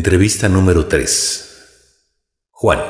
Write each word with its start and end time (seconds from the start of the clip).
Entrevista 0.00 0.48
número 0.48 0.86
3. 0.86 2.48
Juan. 2.52 2.80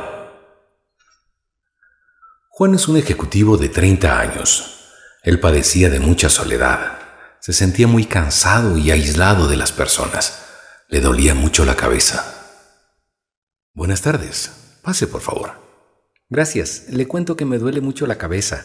Juan 2.51 2.75
es 2.77 2.87
un 2.87 2.99
ejecutivo 2.99 3.57
de 3.57 3.69
30 3.69 4.21
años. 4.21 4.79
Él 5.25 5.41
padecía 5.41 5.91
de 5.91 5.99
mucha 5.99 6.29
soledad. 6.29 7.01
Se 7.41 7.53
sentía 7.53 7.89
muy 7.89 8.05
cansado 8.05 8.79
y 8.79 8.93
aislado 8.93 9.49
de 9.49 9.57
las 9.57 9.73
personas. 9.73 10.47
Le 10.89 11.01
dolía 11.01 11.35
mucho 11.35 11.65
la 11.65 11.75
cabeza. 11.75 12.33
Buenas 13.75 14.03
tardes. 14.03 14.79
Pase, 14.81 15.09
por 15.09 15.21
favor. 15.21 15.55
Gracias. 16.29 16.85
Le 16.91 17.09
cuento 17.09 17.35
que 17.35 17.45
me 17.45 17.59
duele 17.59 17.81
mucho 17.81 18.07
la 18.07 18.19
cabeza. 18.19 18.65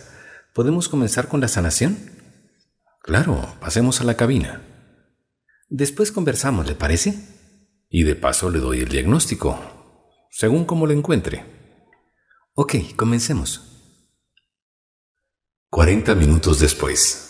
¿Podemos 0.53 0.87
comenzar 0.87 1.29
con 1.29 1.41
la 1.41 1.47
sanación? 1.47 1.97
Claro, 3.01 3.55
pasemos 3.59 4.01
a 4.01 4.03
la 4.03 4.15
cabina. 4.15 4.61
Después 5.67 6.11
conversamos, 6.11 6.67
¿le 6.67 6.75
parece? 6.75 7.34
Y 7.89 8.03
de 8.03 8.15
paso 8.15 8.49
le 8.49 8.59
doy 8.59 8.79
el 8.79 8.89
diagnóstico, 8.89 9.59
según 10.29 10.65
como 10.65 10.87
lo 10.87 10.93
encuentre. 10.93 11.45
Ok, 12.53 12.75
comencemos. 12.95 13.61
40 15.69 16.15
minutos 16.15 16.59
después. 16.59 17.25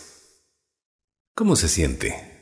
¿Cómo 1.34 1.56
se 1.56 1.68
siente? 1.68 2.36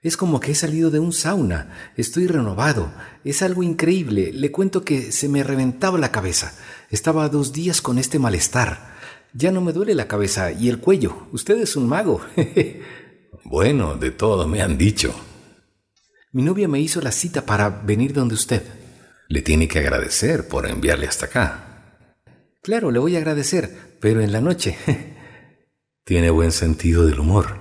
Es 0.00 0.16
como 0.16 0.38
que 0.38 0.52
he 0.52 0.54
salido 0.54 0.90
de 0.90 1.00
un 1.00 1.12
sauna. 1.12 1.92
Estoy 1.96 2.28
renovado. 2.28 2.92
Es 3.24 3.42
algo 3.42 3.64
increíble. 3.64 4.30
Le 4.32 4.52
cuento 4.52 4.84
que 4.84 5.10
se 5.10 5.28
me 5.28 5.42
reventaba 5.42 5.98
la 5.98 6.12
cabeza. 6.12 6.54
Estaba 6.90 7.28
dos 7.28 7.52
días 7.52 7.82
con 7.82 7.98
este 7.98 8.20
malestar. 8.20 8.94
Ya 9.34 9.50
no 9.50 9.60
me 9.60 9.72
duele 9.72 9.94
la 9.94 10.06
cabeza 10.06 10.52
y 10.52 10.68
el 10.68 10.78
cuello. 10.78 11.26
Usted 11.32 11.58
es 11.58 11.74
un 11.74 11.88
mago. 11.88 12.20
bueno, 13.44 13.96
de 13.96 14.12
todo 14.12 14.46
me 14.46 14.62
han 14.62 14.78
dicho. 14.78 15.14
Mi 16.30 16.42
novia 16.42 16.68
me 16.68 16.78
hizo 16.78 17.00
la 17.00 17.10
cita 17.10 17.46
para 17.46 17.70
venir 17.70 18.12
donde 18.12 18.34
usted. 18.34 18.62
Le 19.28 19.40
tiene 19.40 19.66
que 19.66 19.78
agradecer 19.78 20.46
por 20.46 20.66
enviarle 20.66 21.06
hasta 21.06 21.26
acá. 21.26 22.04
Claro, 22.62 22.90
le 22.90 22.98
voy 22.98 23.16
a 23.16 23.18
agradecer, 23.18 23.96
pero 23.98 24.20
en 24.20 24.32
la 24.32 24.42
noche. 24.42 24.76
tiene 26.04 26.28
buen 26.28 26.52
sentido 26.52 27.06
del 27.06 27.20
humor. 27.20 27.58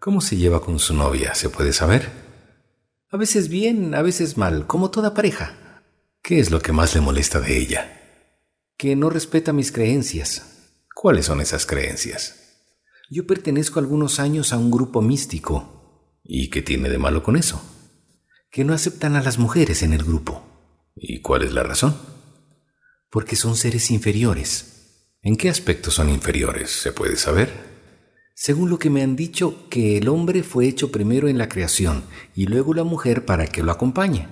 ¿Cómo 0.00 0.20
se 0.20 0.36
lleva 0.36 0.60
con 0.60 0.80
su 0.80 0.94
novia? 0.94 1.36
¿Se 1.36 1.48
puede 1.48 1.72
saber? 1.72 2.08
A 3.08 3.16
veces 3.16 3.48
bien, 3.48 3.94
a 3.94 4.02
veces 4.02 4.36
mal, 4.36 4.66
como 4.66 4.90
toda 4.90 5.14
pareja. 5.14 5.82
¿Qué 6.20 6.40
es 6.40 6.50
lo 6.50 6.60
que 6.60 6.72
más 6.72 6.96
le 6.96 7.00
molesta 7.00 7.38
de 7.40 7.56
ella? 7.56 8.00
Que 8.76 8.96
no 8.96 9.10
respeta 9.10 9.52
mis 9.52 9.70
creencias. 9.70 10.72
¿Cuáles 10.92 11.26
son 11.26 11.40
esas 11.40 11.66
creencias? 11.66 12.64
Yo 13.10 13.28
pertenezco 13.28 13.78
algunos 13.78 14.18
años 14.18 14.52
a 14.52 14.58
un 14.58 14.72
grupo 14.72 15.02
místico. 15.02 16.18
¿Y 16.24 16.50
qué 16.50 16.62
tiene 16.62 16.88
de 16.88 16.98
malo 16.98 17.22
con 17.22 17.36
eso? 17.36 17.62
Que 18.58 18.64
no 18.64 18.74
aceptan 18.74 19.14
a 19.14 19.22
las 19.22 19.38
mujeres 19.38 19.84
en 19.84 19.92
el 19.92 20.02
grupo. 20.02 20.42
¿Y 20.96 21.20
cuál 21.20 21.44
es 21.44 21.52
la 21.52 21.62
razón? 21.62 21.96
Porque 23.08 23.36
son 23.36 23.54
seres 23.54 23.88
inferiores. 23.92 25.14
¿En 25.22 25.36
qué 25.36 25.48
aspectos 25.48 25.94
son 25.94 26.08
inferiores? 26.08 26.68
¿Se 26.68 26.90
puede 26.90 27.14
saber? 27.14 27.52
Según 28.34 28.68
lo 28.68 28.80
que 28.80 28.90
me 28.90 29.04
han 29.04 29.14
dicho, 29.14 29.68
que 29.68 29.96
el 29.96 30.08
hombre 30.08 30.42
fue 30.42 30.66
hecho 30.66 30.90
primero 30.90 31.28
en 31.28 31.38
la 31.38 31.48
creación 31.48 32.02
y 32.34 32.46
luego 32.46 32.74
la 32.74 32.82
mujer 32.82 33.24
para 33.24 33.46
que 33.46 33.62
lo 33.62 33.70
acompañe. 33.70 34.26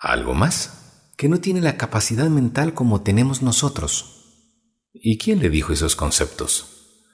¿Algo 0.00 0.34
más? 0.34 1.12
Que 1.16 1.28
no 1.28 1.38
tiene 1.38 1.60
la 1.60 1.76
capacidad 1.76 2.28
mental 2.28 2.74
como 2.74 3.02
tenemos 3.02 3.42
nosotros. 3.42 4.88
¿Y 4.92 5.18
quién 5.18 5.38
le 5.38 5.50
dijo 5.50 5.72
esos 5.72 5.94
conceptos? 5.94 7.04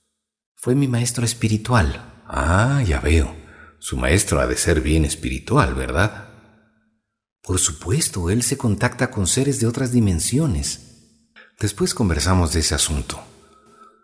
Fue 0.55 0.75
mi 0.75 0.89
maestro 0.89 1.27
espiritual. 1.27 2.23
Ah, 2.27 2.83
ya 2.87 3.01
veo. 3.01 3.46
Su 3.87 3.97
maestro 3.97 4.41
ha 4.41 4.49
de 4.49 4.57
ser 4.57 4.81
bien 4.81 5.05
espiritual, 5.05 5.77
¿verdad? 5.77 6.27
Por 7.41 7.61
supuesto, 7.61 8.31
él 8.31 8.43
se 8.43 8.59
contacta 8.59 9.13
con 9.13 9.29
seres 9.29 9.61
de 9.61 9.69
otras 9.69 9.93
dimensiones. 9.93 11.29
Después 11.61 11.95
conversamos 11.95 12.53
de 12.53 12.59
ese 12.59 12.75
asunto. 12.75 13.21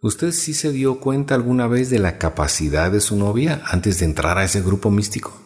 ¿Usted 0.00 0.30
sí 0.30 0.54
se 0.54 0.70
dio 0.70 1.00
cuenta 1.00 1.34
alguna 1.34 1.66
vez 1.66 1.90
de 1.90 1.98
la 1.98 2.16
capacidad 2.16 2.92
de 2.92 3.00
su 3.00 3.16
novia 3.16 3.60
antes 3.64 3.98
de 3.98 4.04
entrar 4.04 4.38
a 4.38 4.44
ese 4.44 4.62
grupo 4.62 4.88
místico? 4.92 5.36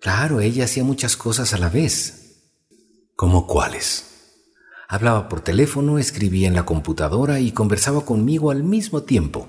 Claro, 0.00 0.40
ella 0.40 0.66
hacía 0.66 0.84
muchas 0.84 1.16
cosas 1.16 1.52
a 1.52 1.58
la 1.58 1.68
vez. 1.68 2.52
¿Cómo 3.16 3.48
cuáles? 3.48 4.44
Hablaba 4.88 5.28
por 5.28 5.40
teléfono, 5.40 5.98
escribía 5.98 6.46
en 6.46 6.54
la 6.54 6.66
computadora 6.66 7.40
y 7.40 7.50
conversaba 7.50 8.04
conmigo 8.04 8.52
al 8.52 8.62
mismo 8.62 9.02
tiempo. 9.02 9.48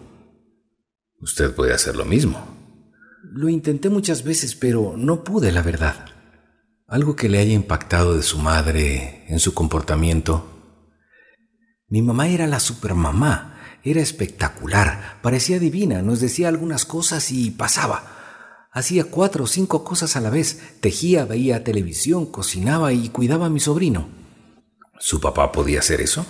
Usted 1.20 1.54
puede 1.54 1.74
hacer 1.74 1.96
lo 1.96 2.06
mismo. 2.06 2.57
Lo 3.24 3.50
intenté 3.50 3.90
muchas 3.90 4.24
veces, 4.24 4.56
pero 4.56 4.96
no 4.98 5.24
pude, 5.24 5.52
la 5.52 5.62
verdad. 5.62 6.06
Algo 6.88 7.16
que 7.16 7.30
le 7.30 7.40
haya 7.40 7.54
impactado 7.54 8.16
de 8.16 8.24
su 8.24 8.38
madre 8.40 9.26
en 9.28 9.40
su 9.40 9.54
comportamiento. 9.54 10.46
Mi 11.90 12.02
mamá 12.02 12.28
era 12.28 12.48
la 12.48 12.60
supermamá. 12.60 13.54
Era 13.84 14.02
espectacular, 14.02 15.20
parecía 15.22 15.60
divina, 15.60 16.02
nos 16.02 16.20
decía 16.20 16.50
algunas 16.50 16.84
cosas 16.84 17.32
y 17.32 17.52
pasaba. 17.52 18.68
Hacía 18.72 19.06
cuatro 19.06 19.46
o 19.46 19.48
cinco 19.48 19.84
cosas 19.84 20.16
a 20.16 20.22
la 20.22 20.30
vez. 20.30 20.60
Tejía, 20.82 21.26
veía 21.26 21.64
televisión, 21.64 22.26
cocinaba 22.26 22.92
y 22.92 23.10
cuidaba 23.10 23.46
a 23.46 23.50
mi 23.50 23.60
sobrino. 23.60 24.10
¿Su 25.00 25.22
papá 25.22 25.52
podía 25.52 25.80
hacer 25.80 26.02
eso? 26.02 26.26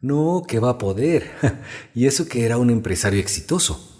No, 0.00 0.42
que 0.46 0.60
va 0.60 0.70
a 0.70 0.78
poder. 0.78 1.32
y 1.94 2.06
eso 2.06 2.28
que 2.28 2.44
era 2.44 2.56
un 2.56 2.70
empresario 2.70 3.20
exitoso. 3.20 3.91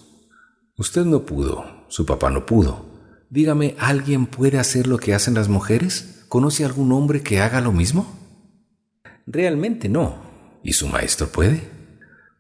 Usted 0.77 1.05
no 1.05 1.27
pudo, 1.27 1.85
su 1.89 2.07
papá 2.07 2.31
no 2.31 2.47
pudo. 2.47 2.87
Dígame, 3.31 3.77
¿alguien 3.79 4.27
puede 4.27 4.59
hacer 4.59 4.87
lo 4.87 4.99
que 4.99 5.15
hacen 5.15 5.35
las 5.35 5.49
mujeres? 5.49 6.25
¿Conoce 6.29 6.65
algún 6.65 6.93
hombre 6.93 7.23
que 7.23 7.41
haga 7.41 7.61
lo 7.61 7.73
mismo? 7.73 8.07
Realmente 9.27 9.89
no. 9.89 10.17
¿Y 10.63 10.73
su 10.73 10.89
maestro 10.89 11.29
puede? 11.29 11.69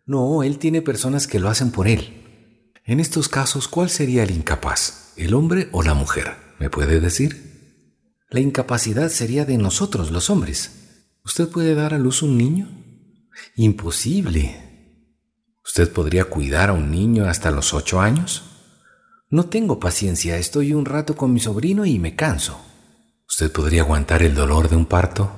No, 0.06 0.42
él 0.42 0.59
tiene 0.59 0.82
personas 0.82 1.26
que 1.26 1.38
lo 1.38 1.48
hacen 1.48 1.71
por 1.71 1.88
él. 1.88 2.71
En 2.84 3.00
estos 3.00 3.28
casos, 3.28 3.69
¿cuál 3.69 3.91
sería 3.91 4.22
el 4.22 4.31
incapaz? 4.31 5.12
¿El 5.16 5.34
hombre 5.34 5.69
o 5.72 5.82
la 5.82 5.94
mujer? 5.94 6.32
¿Me 6.59 6.71
puede 6.71 7.00
decir? 7.00 7.53
La 8.31 8.41
incapacidad 8.41 9.10
sería 9.10 9.44
de 9.44 9.59
nosotros, 9.59 10.10
los 10.10 10.31
hombres. 10.31 11.10
¿Usted 11.25 11.48
puede 11.48 11.75
dar 11.75 11.94
a 11.94 11.98
luz 11.98 12.22
un 12.22 12.38
niño? 12.38 12.69
Imposible. 13.56 14.72
¿Usted 15.75 15.91
podría 15.91 16.27
cuidar 16.27 16.69
a 16.69 16.75
un 16.75 16.91
niño 16.91 17.25
hasta 17.25 17.50
los 17.50 17.72
ocho 17.72 17.99
años? 17.99 18.43
No 19.31 19.47
tengo 19.47 19.81
paciencia, 19.81 20.37
estoy 20.37 20.75
un 20.75 20.84
rato 20.84 21.16
con 21.16 21.33
mi 21.33 21.41
sobrino 21.41 21.87
y 21.87 21.99
me 21.99 22.15
canso. 22.15 22.60
¿Usted 23.27 23.50
podría 23.50 23.81
aguantar 23.81 24.22
el 24.22 24.34
dolor 24.34 24.69
de 24.69 24.77
un 24.77 24.84
parto? 24.84 25.33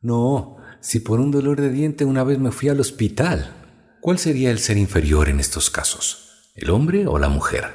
No, 0.00 0.56
si 0.80 0.98
por 0.98 1.20
un 1.20 1.30
dolor 1.30 1.60
de 1.60 1.70
diente 1.70 2.04
una 2.04 2.24
vez 2.24 2.40
me 2.40 2.50
fui 2.50 2.68
al 2.68 2.80
hospital. 2.80 3.54
¿Cuál 4.00 4.18
sería 4.18 4.50
el 4.50 4.58
ser 4.58 4.76
inferior 4.76 5.28
en 5.28 5.38
estos 5.38 5.70
casos? 5.70 6.50
¿El 6.56 6.70
hombre 6.70 7.06
o 7.06 7.16
la 7.20 7.28
mujer? 7.28 7.72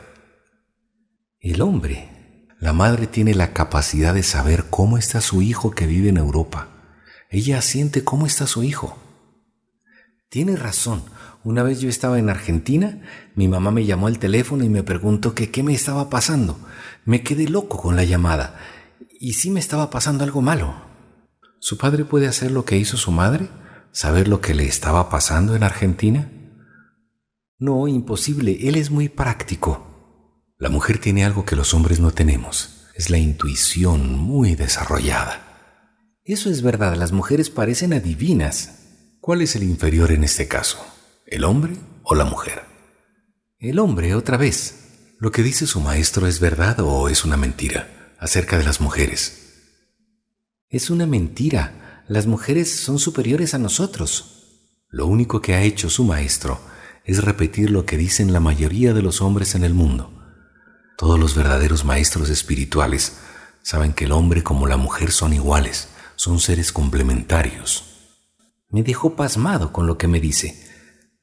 El 1.40 1.62
hombre. 1.62 2.50
La 2.60 2.74
madre 2.74 3.08
tiene 3.08 3.34
la 3.34 3.54
capacidad 3.54 4.14
de 4.14 4.24
saber 4.24 4.66
cómo 4.70 4.98
está 4.98 5.22
su 5.22 5.42
hijo 5.42 5.72
que 5.72 5.88
vive 5.88 6.10
en 6.10 6.18
Europa. 6.18 6.68
Ella 7.30 7.62
siente 7.62 8.04
cómo 8.04 8.26
está 8.26 8.48
su 8.48 8.64
hijo. 8.64 8.98
Tiene 10.28 10.58
razón. 10.58 11.04
Una 11.44 11.64
vez 11.64 11.80
yo 11.80 11.90
estaba 11.90 12.20
en 12.20 12.30
Argentina, 12.30 13.02
mi 13.36 13.48
mamá 13.48 13.72
me 13.72 13.86
llamó 13.86 14.08
al 14.08 14.20
teléfono 14.20 14.64
y 14.64 14.70
me 14.70 14.84
preguntó 14.84 15.34
qué 15.34 15.64
me 15.64 15.74
estaba 15.74 16.10
pasando. 16.10 16.60
Me 17.06 17.24
quedé 17.24 17.48
loco 17.48 17.78
con 17.78 17.96
la 17.96 18.04
llamada. 18.04 18.60
Y 19.20 19.34
sí 19.34 19.50
me 19.50 19.60
estaba 19.60 19.90
pasando 19.90 20.24
algo 20.24 20.42
malo. 20.42 20.76
¿Su 21.60 21.78
padre 21.78 22.06
puede 22.06 22.28
hacer 22.28 22.52
lo 22.52 22.66
que 22.66 22.78
hizo 22.78 22.98
su 22.98 23.12
madre? 23.12 23.50
¿Saber 23.92 24.28
lo 24.28 24.42
que 24.42 24.54
le 24.54 24.66
estaba 24.66 25.10
pasando 25.10 25.56
en 25.56 25.64
Argentina? 25.64 26.30
No, 27.60 27.88
imposible. 27.88 28.68
Él 28.68 28.76
es 28.76 28.92
muy 28.92 29.10
práctico. 29.10 30.54
La 30.60 30.70
mujer 30.70 31.00
tiene 31.00 31.26
algo 31.26 31.46
que 31.46 31.56
los 31.56 31.74
hombres 31.74 32.00
no 32.00 32.12
tenemos. 32.12 32.88
Es 32.94 33.10
la 33.10 33.18
intuición 33.18 34.18
muy 34.18 34.56
desarrollada. 34.56 35.42
Eso 36.24 36.50
es 36.50 36.62
verdad. 36.62 36.96
Las 36.96 37.12
mujeres 37.12 37.50
parecen 37.50 37.94
adivinas. 37.94 38.84
¿Cuál 39.22 39.42
es 39.42 39.56
el 39.56 39.64
inferior 39.64 40.12
en 40.12 40.24
este 40.24 40.48
caso? 40.48 40.78
¿El 41.30 41.44
hombre 41.44 41.76
o 42.04 42.16
la 42.16 42.24
mujer? 42.24 42.64
El 43.60 43.80
hombre, 43.80 44.16
otra 44.16 44.38
vez. 44.38 45.16
¿Lo 45.20 45.30
que 45.30 45.44
dice 45.44 45.68
su 45.68 45.82
maestro 45.82 46.26
es 46.26 46.40
verdad 46.40 46.80
o 46.80 47.10
es 47.10 47.26
una 47.26 47.36
mentira 47.36 48.16
acerca 48.18 48.58
de 48.58 48.64
las 48.64 48.80
mujeres? 48.80 49.84
Es 50.70 50.90
una 50.90 51.06
mentira. 51.06 52.06
Las 52.08 52.28
mujeres 52.28 52.74
son 52.74 52.98
superiores 52.98 53.54
a 53.54 53.58
nosotros. 53.58 54.86
Lo 54.88 55.06
único 55.06 55.42
que 55.42 55.54
ha 55.54 55.64
hecho 55.64 55.90
su 55.90 56.06
maestro 56.06 56.62
es 57.04 57.22
repetir 57.22 57.72
lo 57.72 57.86
que 57.86 57.98
dicen 57.98 58.32
la 58.32 58.40
mayoría 58.40 58.94
de 58.94 59.02
los 59.02 59.22
hombres 59.22 59.54
en 59.54 59.66
el 59.66 59.74
mundo. 59.74 60.14
Todos 60.98 61.20
los 61.20 61.36
verdaderos 61.36 61.84
maestros 61.84 62.30
espirituales 62.30 63.18
saben 63.64 63.92
que 63.92 64.06
el 64.06 64.14
hombre 64.14 64.44
como 64.44 64.66
la 64.66 64.78
mujer 64.78 65.12
son 65.12 65.34
iguales, 65.34 65.90
son 66.16 66.40
seres 66.40 66.72
complementarios. 66.72 68.14
Me 68.70 68.82
dejó 68.82 69.18
pasmado 69.18 69.74
con 69.74 69.88
lo 69.88 69.98
que 69.98 70.08
me 70.08 70.22
dice. 70.22 70.77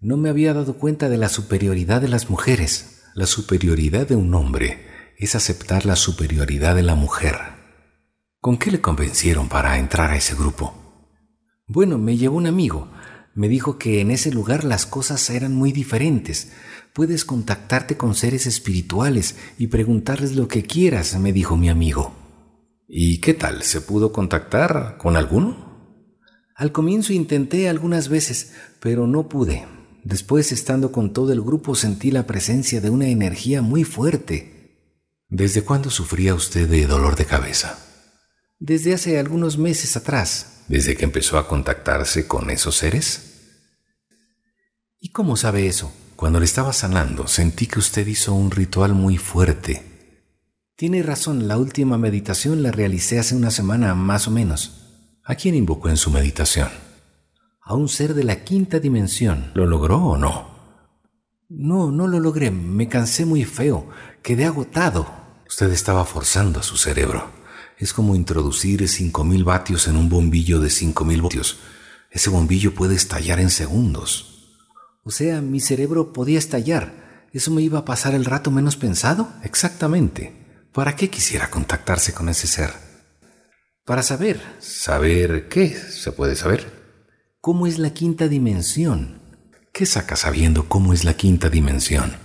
No 0.04 0.18
me 0.18 0.28
había 0.28 0.52
dado 0.52 0.74
cuenta 0.74 1.08
de 1.08 1.16
la 1.16 1.30
superioridad 1.30 2.02
de 2.02 2.08
las 2.08 2.28
mujeres. 2.28 3.04
La 3.14 3.24
superioridad 3.24 4.06
de 4.06 4.16
un 4.16 4.34
hombre 4.34 4.84
es 5.16 5.34
aceptar 5.34 5.86
la 5.86 5.96
superioridad 5.96 6.76
de 6.76 6.82
la 6.82 6.94
mujer. 6.94 7.36
¿Con 8.38 8.58
qué 8.58 8.70
le 8.70 8.82
convencieron 8.82 9.48
para 9.48 9.78
entrar 9.78 10.10
a 10.10 10.16
ese 10.16 10.34
grupo? 10.34 10.74
Bueno, 11.66 11.96
me 11.96 12.18
llevó 12.18 12.36
un 12.36 12.46
amigo. 12.46 12.90
Me 13.34 13.48
dijo 13.48 13.78
que 13.78 14.02
en 14.02 14.10
ese 14.10 14.30
lugar 14.30 14.64
las 14.64 14.84
cosas 14.84 15.30
eran 15.30 15.54
muy 15.54 15.72
diferentes. 15.72 16.52
Puedes 16.92 17.24
contactarte 17.24 17.96
con 17.96 18.14
seres 18.14 18.44
espirituales 18.44 19.36
y 19.56 19.68
preguntarles 19.68 20.36
lo 20.36 20.48
que 20.48 20.64
quieras, 20.64 21.18
me 21.18 21.32
dijo 21.32 21.56
mi 21.56 21.70
amigo. 21.70 22.12
¿Y 22.86 23.22
qué 23.22 23.32
tal? 23.32 23.62
¿Se 23.62 23.80
pudo 23.80 24.12
contactar 24.12 24.98
con 24.98 25.16
alguno? 25.16 26.12
Al 26.54 26.72
comienzo 26.72 27.14
intenté 27.14 27.70
algunas 27.70 28.10
veces, 28.10 28.52
pero 28.80 29.06
no 29.06 29.30
pude. 29.30 29.64
Después, 30.04 30.52
estando 30.52 30.92
con 30.92 31.14
todo 31.14 31.32
el 31.32 31.40
grupo, 31.40 31.74
sentí 31.74 32.10
la 32.10 32.26
presencia 32.26 32.82
de 32.82 32.90
una 32.90 33.08
energía 33.08 33.62
muy 33.62 33.84
fuerte. 33.84 34.76
¿Desde 35.28 35.62
cuándo 35.62 35.90
sufría 35.90 36.34
usted 36.34 36.68
de 36.68 36.86
dolor 36.86 37.16
de 37.16 37.24
cabeza? 37.24 37.78
Desde 38.58 38.92
hace 38.92 39.18
algunos 39.18 39.56
meses 39.56 39.96
atrás. 39.96 40.62
¿Desde 40.68 40.94
que 40.94 41.04
empezó 41.04 41.38
a 41.38 41.48
contactarse 41.48 42.26
con 42.26 42.50
esos 42.50 42.76
seres? 42.76 43.30
¿Y 45.00 45.08
cómo 45.08 45.36
sabe 45.36 45.66
eso? 45.66 45.90
Cuando 46.16 46.38
le 46.38 46.44
estaba 46.44 46.74
sanando, 46.74 47.26
sentí 47.26 47.66
que 47.66 47.78
usted 47.78 48.06
hizo 48.06 48.34
un 48.34 48.50
ritual 48.50 48.92
muy 48.92 49.16
fuerte. 49.16 49.82
Tiene 50.76 51.02
razón, 51.02 51.48
la 51.48 51.56
última 51.56 51.96
meditación 51.96 52.62
la 52.62 52.72
realicé 52.72 53.18
hace 53.18 53.34
una 53.34 53.50
semana 53.50 53.94
más 53.94 54.28
o 54.28 54.30
menos. 54.30 54.82
¿A 55.24 55.34
quién 55.34 55.54
invocó 55.54 55.88
en 55.88 55.96
su 55.96 56.10
meditación? 56.10 56.68
A 57.66 57.72
un 57.74 57.88
ser 57.88 58.12
de 58.12 58.24
la 58.24 58.44
quinta 58.44 58.78
dimensión. 58.78 59.50
¿Lo 59.54 59.64
logró 59.64 59.96
o 59.96 60.18
no? 60.18 60.50
No, 61.48 61.90
no 61.90 62.06
lo 62.06 62.20
logré. 62.20 62.50
Me 62.50 62.90
cansé 62.90 63.24
muy 63.24 63.46
feo. 63.46 63.88
Quedé 64.22 64.44
agotado. 64.44 65.06
Usted 65.48 65.72
estaba 65.72 66.04
forzando 66.04 66.60
a 66.60 66.62
su 66.62 66.76
cerebro. 66.76 67.30
Es 67.78 67.94
como 67.94 68.14
introducir 68.14 68.82
5.000 68.82 69.44
vatios 69.44 69.88
en 69.88 69.96
un 69.96 70.10
bombillo 70.10 70.60
de 70.60 70.68
5.000 70.68 71.22
voltios. 71.22 71.58
Ese 72.10 72.28
bombillo 72.28 72.74
puede 72.74 72.96
estallar 72.96 73.40
en 73.40 73.48
segundos. 73.48 74.58
O 75.02 75.10
sea, 75.10 75.40
mi 75.40 75.60
cerebro 75.60 76.12
podía 76.12 76.38
estallar. 76.38 77.28
¿Eso 77.32 77.50
me 77.50 77.62
iba 77.62 77.78
a 77.78 77.84
pasar 77.86 78.14
el 78.14 78.26
rato 78.26 78.50
menos 78.50 78.76
pensado? 78.76 79.32
Exactamente. 79.42 80.68
¿Para 80.70 80.96
qué 80.96 81.08
quisiera 81.08 81.48
contactarse 81.48 82.12
con 82.12 82.28
ese 82.28 82.46
ser? 82.46 82.74
Para 83.86 84.02
saber. 84.02 84.38
¿Saber 84.58 85.48
qué? 85.48 85.70
¿Se 85.70 86.12
puede 86.12 86.36
saber? 86.36 86.83
¿Cómo 87.44 87.66
es 87.66 87.78
la 87.78 87.92
quinta 87.92 88.26
dimensión? 88.26 89.20
¿Qué 89.70 89.84
saca 89.84 90.16
sabiendo 90.16 90.66
cómo 90.66 90.94
es 90.94 91.04
la 91.04 91.12
quinta 91.12 91.50
dimensión? 91.50 92.16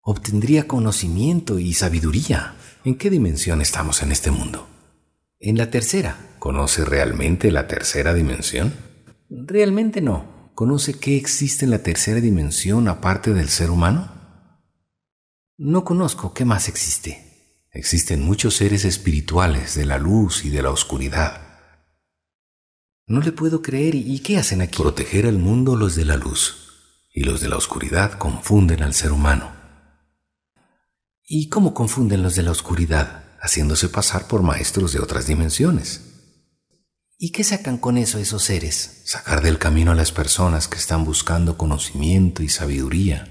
Obtendría 0.00 0.66
conocimiento 0.66 1.60
y 1.60 1.74
sabiduría. 1.74 2.56
¿En 2.84 2.98
qué 2.98 3.08
dimensión 3.08 3.60
estamos 3.60 4.02
en 4.02 4.10
este 4.10 4.32
mundo? 4.32 4.66
En 5.38 5.56
la 5.56 5.70
tercera. 5.70 6.16
¿Conoce 6.40 6.84
realmente 6.84 7.52
la 7.52 7.68
tercera 7.68 8.12
dimensión? 8.12 8.74
Realmente 9.28 10.00
no. 10.00 10.50
¿Conoce 10.56 10.98
qué 10.98 11.16
existe 11.16 11.64
en 11.64 11.70
la 11.70 11.84
tercera 11.84 12.20
dimensión 12.20 12.88
aparte 12.88 13.32
del 13.32 13.48
ser 13.48 13.70
humano? 13.70 14.10
No 15.56 15.84
conozco 15.84 16.34
qué 16.34 16.44
más 16.44 16.66
existe. 16.66 17.62
Existen 17.70 18.24
muchos 18.24 18.56
seres 18.56 18.84
espirituales 18.84 19.76
de 19.76 19.86
la 19.86 19.98
luz 19.98 20.44
y 20.44 20.50
de 20.50 20.62
la 20.62 20.70
oscuridad. 20.70 21.49
No 23.10 23.20
le 23.20 23.32
puedo 23.32 23.60
creer. 23.60 23.96
¿Y 23.96 24.20
qué 24.20 24.38
hacen 24.38 24.62
aquí? 24.62 24.80
Proteger 24.80 25.26
al 25.26 25.36
mundo 25.36 25.74
los 25.74 25.96
de 25.96 26.04
la 26.04 26.16
luz. 26.16 26.68
Y 27.12 27.24
los 27.24 27.40
de 27.40 27.48
la 27.48 27.56
oscuridad 27.56 28.12
confunden 28.12 28.84
al 28.84 28.94
ser 28.94 29.10
humano. 29.10 29.50
¿Y 31.26 31.48
cómo 31.48 31.74
confunden 31.74 32.22
los 32.22 32.36
de 32.36 32.44
la 32.44 32.52
oscuridad? 32.52 33.24
Haciéndose 33.40 33.88
pasar 33.88 34.28
por 34.28 34.44
maestros 34.44 34.92
de 34.92 35.00
otras 35.00 35.26
dimensiones. 35.26 36.02
¿Y 37.18 37.32
qué 37.32 37.42
sacan 37.42 37.78
con 37.78 37.98
eso 37.98 38.20
esos 38.20 38.44
seres? 38.44 39.02
Sacar 39.06 39.42
del 39.42 39.58
camino 39.58 39.90
a 39.90 39.96
las 39.96 40.12
personas 40.12 40.68
que 40.68 40.78
están 40.78 41.04
buscando 41.04 41.58
conocimiento 41.58 42.44
y 42.44 42.48
sabiduría. 42.48 43.26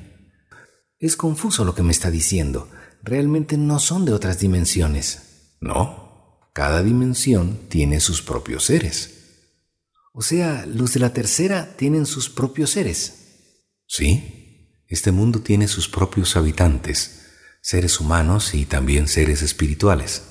Es 0.97 1.15
confuso 1.15 1.63
lo 1.63 1.73
que 1.73 1.83
me 1.83 1.93
está 1.93 2.11
diciendo. 2.11 2.69
Realmente 3.01 3.57
no 3.57 3.79
son 3.79 4.03
de 4.03 4.11
otras 4.11 4.39
dimensiones. 4.39 5.53
No, 5.61 6.49
cada 6.51 6.83
dimensión 6.83 7.57
tiene 7.69 8.01
sus 8.01 8.21
propios 8.21 8.65
seres. 8.65 9.18
O 10.13 10.21
sea, 10.21 10.65
los 10.65 10.93
de 10.93 10.99
la 10.99 11.13
tercera 11.13 11.75
tienen 11.77 12.05
sus 12.05 12.29
propios 12.29 12.71
seres. 12.71 13.83
Sí, 13.85 14.83
este 14.87 15.11
mundo 15.11 15.41
tiene 15.41 15.67
sus 15.67 15.87
propios 15.87 16.35
habitantes, 16.35 17.27
seres 17.61 17.99
humanos 17.99 18.53
y 18.53 18.65
también 18.65 19.07
seres 19.07 19.41
espirituales. 19.41 20.23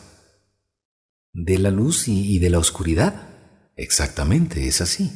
¿De 1.33 1.59
la 1.59 1.71
luz 1.71 2.09
y, 2.09 2.39
de 2.41 2.51
la 2.51 2.59
oscuridad? 2.59 3.29
Exactamente, 3.77 4.67
es 4.67 4.81
así. 4.81 5.13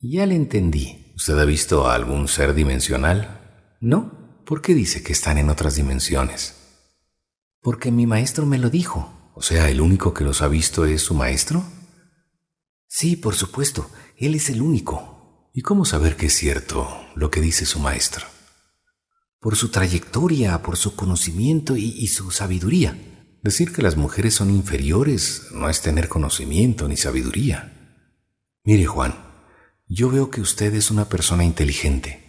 Ya 0.00 0.26
le 0.26 0.34
entendí. 0.34 1.12
¿Usted 1.16 1.38
ha 1.38 1.46
visto 1.46 1.86
a 1.86 1.94
algún 1.94 2.28
ser 2.28 2.54
dimensional? 2.54 3.76
No. 3.80 4.42
¿Por 4.44 4.60
qué 4.60 4.74
dice 4.74 5.02
que 5.02 5.12
están 5.12 5.38
en 5.38 5.48
otras 5.48 5.76
dimensiones? 5.76 6.56
Porque 7.62 7.90
mi 7.90 8.06
maestro 8.06 8.44
me 8.44 8.58
lo 8.58 8.68
dijo. 8.68 9.32
O 9.34 9.40
sea, 9.40 9.70
¿el 9.70 9.80
único 9.80 10.12
que 10.12 10.24
los 10.24 10.42
ha 10.42 10.48
visto 10.48 10.84
es 10.84 11.00
su 11.00 11.14
maestro? 11.14 11.64
Sí, 12.96 13.16
por 13.16 13.34
supuesto. 13.34 13.90
Él 14.16 14.36
es 14.36 14.50
el 14.50 14.62
único. 14.62 15.50
¿Y 15.52 15.62
cómo 15.62 15.84
saber 15.84 16.14
que 16.14 16.26
es 16.26 16.32
cierto 16.32 16.88
lo 17.16 17.28
que 17.28 17.40
dice 17.40 17.66
su 17.66 17.80
maestro? 17.80 18.24
Por 19.40 19.56
su 19.56 19.70
trayectoria, 19.70 20.62
por 20.62 20.76
su 20.76 20.94
conocimiento 20.94 21.76
y, 21.76 21.86
y 21.86 22.06
su 22.06 22.30
sabiduría. 22.30 22.96
Decir 23.42 23.72
que 23.72 23.82
las 23.82 23.96
mujeres 23.96 24.34
son 24.34 24.48
inferiores 24.48 25.48
no 25.50 25.68
es 25.68 25.80
tener 25.80 26.08
conocimiento 26.08 26.86
ni 26.86 26.96
sabiduría. 26.96 27.98
Mire, 28.62 28.86
Juan, 28.86 29.16
yo 29.88 30.08
veo 30.08 30.30
que 30.30 30.40
usted 30.40 30.72
es 30.72 30.92
una 30.92 31.08
persona 31.08 31.42
inteligente. 31.42 32.22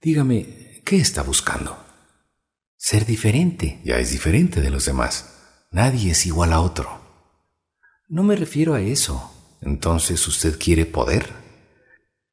Dígame, 0.00 0.80
¿qué 0.86 0.96
está 0.96 1.22
buscando? 1.22 1.76
Ser 2.78 3.04
diferente. 3.04 3.82
Ya 3.84 3.98
es 3.98 4.12
diferente 4.12 4.62
de 4.62 4.70
los 4.70 4.86
demás. 4.86 5.66
Nadie 5.70 6.12
es 6.12 6.24
igual 6.24 6.54
a 6.54 6.60
otro. 6.62 6.88
No 8.08 8.22
me 8.22 8.34
refiero 8.34 8.72
a 8.72 8.80
eso. 8.80 9.36
Entonces, 9.60 10.26
¿usted 10.26 10.58
quiere 10.58 10.86
poder? 10.86 11.26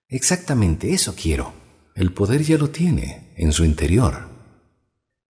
Exactamente, 0.07 0.93
eso 0.93 1.15
quiero. 1.15 1.53
El 1.95 2.13
poder 2.13 2.43
ya 2.43 2.57
lo 2.57 2.69
tiene, 2.69 3.33
en 3.35 3.51
su 3.51 3.65
interior. 3.65 4.29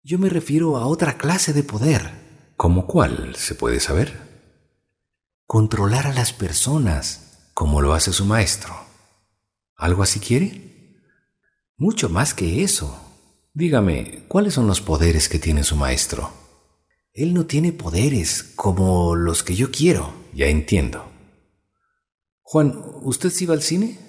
Yo 0.03 0.19
me 0.19 0.29
refiero 0.29 0.77
a 0.77 0.85
otra 0.85 1.17
clase 1.17 1.53
de 1.53 1.63
poder. 1.63 2.11
¿Cómo 2.55 2.87
cuál? 2.87 3.35
¿Se 3.35 3.55
puede 3.55 3.79
saber? 3.79 4.13
Controlar 5.45 6.07
a 6.07 6.13
las 6.13 6.33
personas, 6.33 7.49
como 7.53 7.81
lo 7.81 7.93
hace 7.93 8.13
su 8.13 8.25
maestro. 8.25 8.75
¿Algo 9.75 10.03
así 10.03 10.19
quiere? 10.19 11.01
Mucho 11.77 12.09
más 12.09 12.33
que 12.33 12.63
eso. 12.63 12.99
Dígame, 13.53 14.25
¿cuáles 14.27 14.53
son 14.53 14.67
los 14.67 14.81
poderes 14.81 15.29
que 15.29 15.39
tiene 15.39 15.63
su 15.63 15.75
maestro? 15.75 16.31
Él 17.13 17.33
no 17.33 17.45
tiene 17.45 17.71
poderes 17.71 18.43
como 18.55 19.15
los 19.15 19.41
que 19.41 19.55
yo 19.55 19.71
quiero. 19.71 20.13
Ya 20.33 20.45
entiendo. 20.45 21.16
Juan, 22.49 22.81
¿usted 23.01 23.29
sí 23.29 23.45
va 23.45 23.53
al 23.53 23.61
cine? 23.61 23.99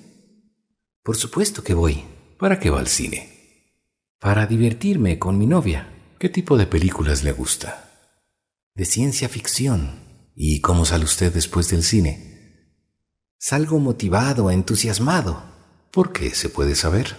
Por 1.02 1.16
supuesto 1.16 1.64
que 1.64 1.74
voy. 1.74 2.04
¿Para 2.38 2.60
qué 2.60 2.70
va 2.70 2.78
al 2.78 2.86
cine? 2.86 3.28
Para 4.20 4.46
divertirme 4.46 5.18
con 5.18 5.36
mi 5.38 5.46
novia. 5.46 5.88
¿Qué 6.18 6.28
tipo 6.28 6.56
de 6.56 6.66
películas 6.66 7.24
le 7.24 7.32
gusta? 7.32 7.88
de 8.78 8.84
ciencia 8.84 9.28
ficción. 9.28 10.30
¿Y 10.36 10.60
cómo 10.60 10.84
sale 10.84 11.02
usted 11.04 11.34
después 11.34 11.68
del 11.68 11.82
cine? 11.82 12.86
Salgo 13.36 13.80
motivado, 13.80 14.52
entusiasmado. 14.52 15.42
¿Por 15.90 16.12
qué 16.12 16.32
se 16.32 16.48
puede 16.48 16.76
saber? 16.76 17.16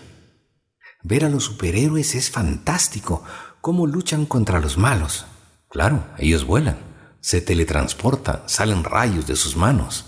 Ver 1.04 1.26
a 1.26 1.30
los 1.30 1.44
superhéroes 1.44 2.16
es 2.16 2.32
fantástico, 2.32 3.26
cómo 3.60 3.88
luchan 3.88 4.26
contra 4.26 4.62
los 4.62 4.78
malos. 4.78 5.26
Claro, 5.68 6.08
ellos 6.18 6.46
vuelan, 6.46 6.78
se 7.20 7.42
teletransportan, 7.42 8.44
salen 8.46 8.86
rayos 8.86 9.28
de 9.28 9.36
sus 9.36 9.58
manos. 9.58 10.06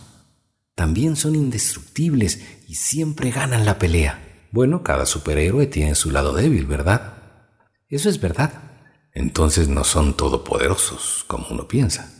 También 0.81 1.15
son 1.15 1.35
indestructibles 1.35 2.41
y 2.67 2.73
siempre 2.73 3.29
ganan 3.29 3.67
la 3.67 3.77
pelea. 3.77 4.47
Bueno, 4.51 4.81
cada 4.81 5.05
superhéroe 5.05 5.67
tiene 5.67 5.93
su 5.93 6.09
lado 6.09 6.33
débil, 6.33 6.65
¿verdad? 6.65 7.21
Eso 7.87 8.09
es 8.09 8.19
verdad. 8.19 8.51
Entonces 9.13 9.67
no 9.67 9.83
son 9.83 10.17
todopoderosos, 10.17 11.23
como 11.27 11.49
uno 11.49 11.67
piensa. 11.67 12.11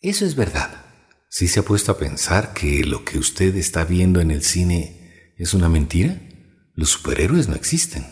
Eso 0.00 0.24
es 0.24 0.36
verdad. 0.36 0.70
¿Sí 1.28 1.48
se 1.48 1.58
ha 1.58 1.64
puesto 1.64 1.90
a 1.90 1.98
pensar 1.98 2.54
que 2.54 2.84
lo 2.84 3.04
que 3.04 3.18
usted 3.18 3.56
está 3.56 3.82
viendo 3.84 4.20
en 4.20 4.30
el 4.30 4.44
cine 4.44 5.34
es 5.36 5.52
una 5.52 5.68
mentira? 5.68 6.20
Los 6.76 6.90
superhéroes 6.90 7.48
no 7.48 7.56
existen. 7.56 8.06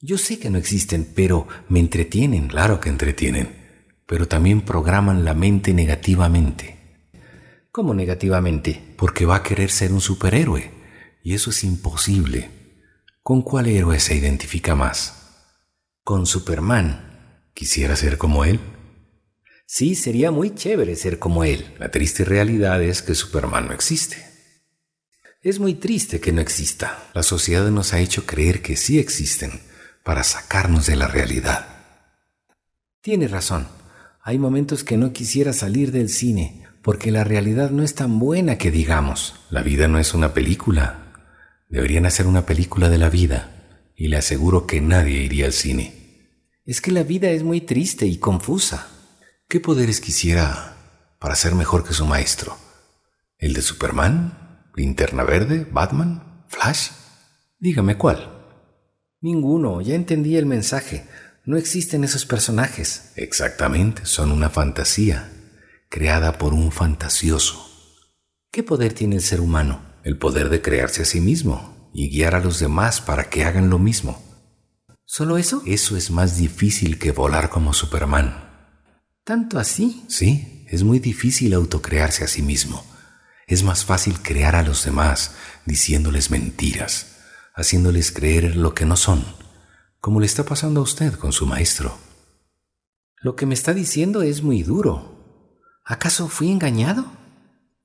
Yo 0.00 0.18
sé 0.18 0.40
que 0.40 0.50
no 0.50 0.58
existen, 0.58 1.08
pero 1.14 1.46
me 1.68 1.78
entretienen. 1.78 2.48
Claro 2.48 2.80
que 2.80 2.88
entretienen, 2.88 3.54
pero 4.04 4.26
también 4.26 4.62
programan 4.62 5.24
la 5.24 5.34
mente 5.34 5.72
negativamente. 5.72 6.77
¿Cómo 7.70 7.94
negativamente? 7.94 8.94
Porque 8.96 9.26
va 9.26 9.36
a 9.36 9.42
querer 9.42 9.70
ser 9.70 9.92
un 9.92 10.00
superhéroe, 10.00 10.70
y 11.22 11.34
eso 11.34 11.50
es 11.50 11.64
imposible. 11.64 12.50
¿Con 13.22 13.42
cuál 13.42 13.66
héroe 13.66 14.00
se 14.00 14.14
identifica 14.16 14.74
más? 14.74 15.18
con 16.08 16.24
Superman. 16.24 17.50
¿Quisiera 17.52 17.94
ser 17.94 18.16
como 18.16 18.46
él? 18.46 18.60
Sí, 19.66 19.94
sería 19.94 20.30
muy 20.30 20.54
chévere 20.54 20.96
ser 20.96 21.18
como 21.18 21.44
él. 21.44 21.74
La 21.78 21.90
triste 21.90 22.24
realidad 22.24 22.82
es 22.82 23.02
que 23.02 23.14
Superman 23.14 23.66
no 23.66 23.74
existe. 23.74 24.16
Es 25.42 25.58
muy 25.58 25.74
triste 25.74 26.18
que 26.18 26.32
no 26.32 26.40
exista. 26.40 27.10
La 27.12 27.22
sociedad 27.22 27.68
nos 27.68 27.92
ha 27.92 28.00
hecho 28.00 28.24
creer 28.24 28.62
que 28.62 28.74
sí 28.78 28.98
existen 28.98 29.60
para 30.02 30.24
sacarnos 30.24 30.86
de 30.86 30.96
la 30.96 31.08
realidad. 31.08 31.68
Tiene 33.02 33.28
razón. 33.28 33.68
Hay 34.22 34.38
momentos 34.38 34.84
que 34.84 34.96
no 34.96 35.12
quisiera 35.12 35.52
salir 35.52 35.92
del 35.92 36.08
cine 36.08 36.66
porque 36.88 37.10
la 37.10 37.22
realidad 37.22 37.68
no 37.68 37.82
es 37.82 37.94
tan 37.94 38.18
buena 38.18 38.56
que 38.56 38.70
digamos. 38.70 39.34
La 39.50 39.60
vida 39.60 39.88
no 39.88 39.98
es 39.98 40.14
una 40.14 40.32
película. 40.32 41.12
Deberían 41.68 42.06
hacer 42.06 42.26
una 42.26 42.46
película 42.46 42.88
de 42.88 42.96
la 42.96 43.10
vida 43.10 43.90
y 43.94 44.08
le 44.08 44.16
aseguro 44.16 44.66
que 44.66 44.80
nadie 44.80 45.22
iría 45.22 45.44
al 45.44 45.52
cine. 45.52 45.92
Es 46.64 46.80
que 46.80 46.90
la 46.90 47.02
vida 47.02 47.28
es 47.28 47.42
muy 47.42 47.60
triste 47.60 48.06
y 48.06 48.16
confusa. 48.16 48.88
¿Qué 49.50 49.60
poderes 49.60 50.00
quisiera 50.00 50.78
para 51.20 51.34
ser 51.34 51.54
mejor 51.54 51.86
que 51.86 51.92
su 51.92 52.06
maestro? 52.06 52.56
¿El 53.36 53.52
de 53.52 53.60
Superman? 53.60 54.64
¿Linterna 54.74 55.24
verde? 55.24 55.66
¿Batman? 55.70 56.46
¿Flash? 56.48 56.92
Dígame 57.58 57.98
cuál. 57.98 58.32
Ninguno, 59.20 59.82
ya 59.82 59.94
entendí 59.94 60.38
el 60.38 60.46
mensaje. 60.46 61.06
No 61.44 61.58
existen 61.58 62.02
esos 62.02 62.24
personajes. 62.24 63.12
Exactamente, 63.16 64.06
son 64.06 64.32
una 64.32 64.48
fantasía, 64.48 65.30
creada 65.88 66.38
por 66.38 66.54
un 66.54 66.72
fantasioso. 66.72 67.68
¿Qué 68.50 68.62
poder 68.62 68.92
tiene 68.92 69.16
el 69.16 69.22
ser 69.22 69.40
humano? 69.40 69.80
El 70.04 70.18
poder 70.18 70.48
de 70.48 70.62
crearse 70.62 71.02
a 71.02 71.04
sí 71.04 71.20
mismo 71.20 71.90
y 71.92 72.10
guiar 72.10 72.34
a 72.34 72.40
los 72.40 72.58
demás 72.58 73.00
para 73.00 73.30
que 73.30 73.44
hagan 73.44 73.70
lo 73.70 73.78
mismo. 73.78 74.22
¿Solo 75.04 75.38
eso? 75.38 75.62
Eso 75.66 75.96
es 75.96 76.10
más 76.10 76.36
difícil 76.36 76.98
que 76.98 77.12
volar 77.12 77.48
como 77.48 77.72
Superman. 77.72 78.44
¿Tanto 79.24 79.58
así? 79.58 80.04
Sí, 80.08 80.64
es 80.68 80.82
muy 80.82 80.98
difícil 80.98 81.54
autocrearse 81.54 82.24
a 82.24 82.28
sí 82.28 82.42
mismo. 82.42 82.84
Es 83.46 83.62
más 83.62 83.84
fácil 83.86 84.20
crear 84.20 84.54
a 84.54 84.62
los 84.62 84.84
demás 84.84 85.34
diciéndoles 85.64 86.30
mentiras, 86.30 87.16
haciéndoles 87.54 88.12
creer 88.12 88.56
lo 88.56 88.74
que 88.74 88.84
no 88.84 88.96
son, 88.96 89.24
como 90.00 90.20
le 90.20 90.26
está 90.26 90.44
pasando 90.44 90.80
a 90.80 90.82
usted 90.82 91.14
con 91.14 91.32
su 91.32 91.46
maestro. 91.46 91.96
Lo 93.20 93.34
que 93.34 93.46
me 93.46 93.54
está 93.54 93.72
diciendo 93.74 94.22
es 94.22 94.42
muy 94.42 94.62
duro. 94.62 95.17
¿Acaso 95.90 96.28
fui 96.28 96.50
engañado? 96.50 97.10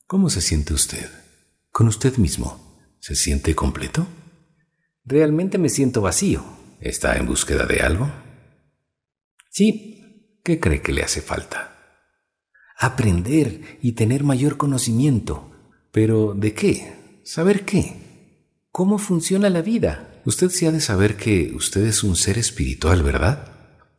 ¿Cómo 0.07 0.29
se 0.29 0.41
siente 0.41 0.73
usted? 0.73 1.09
¿Con 1.71 1.87
usted 1.87 2.17
mismo? 2.17 2.77
¿Se 2.99 3.15
siente 3.15 3.55
completo? 3.55 4.05
Realmente 5.05 5.57
me 5.57 5.69
siento 5.69 6.01
vacío. 6.01 6.43
¿Está 6.81 7.15
en 7.15 7.27
búsqueda 7.27 7.65
de 7.65 7.79
algo? 7.79 8.11
Sí, 9.49 10.01
¿Qué 10.43 10.59
cree 10.59 10.81
que 10.81 10.91
le 10.91 11.01
hace 11.03 11.21
falta? 11.21 11.77
Aprender 12.77 13.79
y 13.81 13.93
tener 13.93 14.25
mayor 14.25 14.57
conocimiento. 14.57 15.49
¿Pero 15.93 16.33
de 16.33 16.53
qué? 16.53 17.21
¿Saber 17.23 17.63
qué? 17.63 18.65
¿Cómo 18.69 18.97
funciona 18.97 19.49
la 19.49 19.61
vida? 19.61 20.21
Usted 20.25 20.49
sí 20.49 20.65
ha 20.65 20.73
de 20.73 20.81
saber 20.81 21.15
que 21.15 21.53
usted 21.55 21.85
es 21.85 22.03
un 22.03 22.17
ser 22.17 22.37
espiritual, 22.37 23.01
¿verdad? 23.01 23.52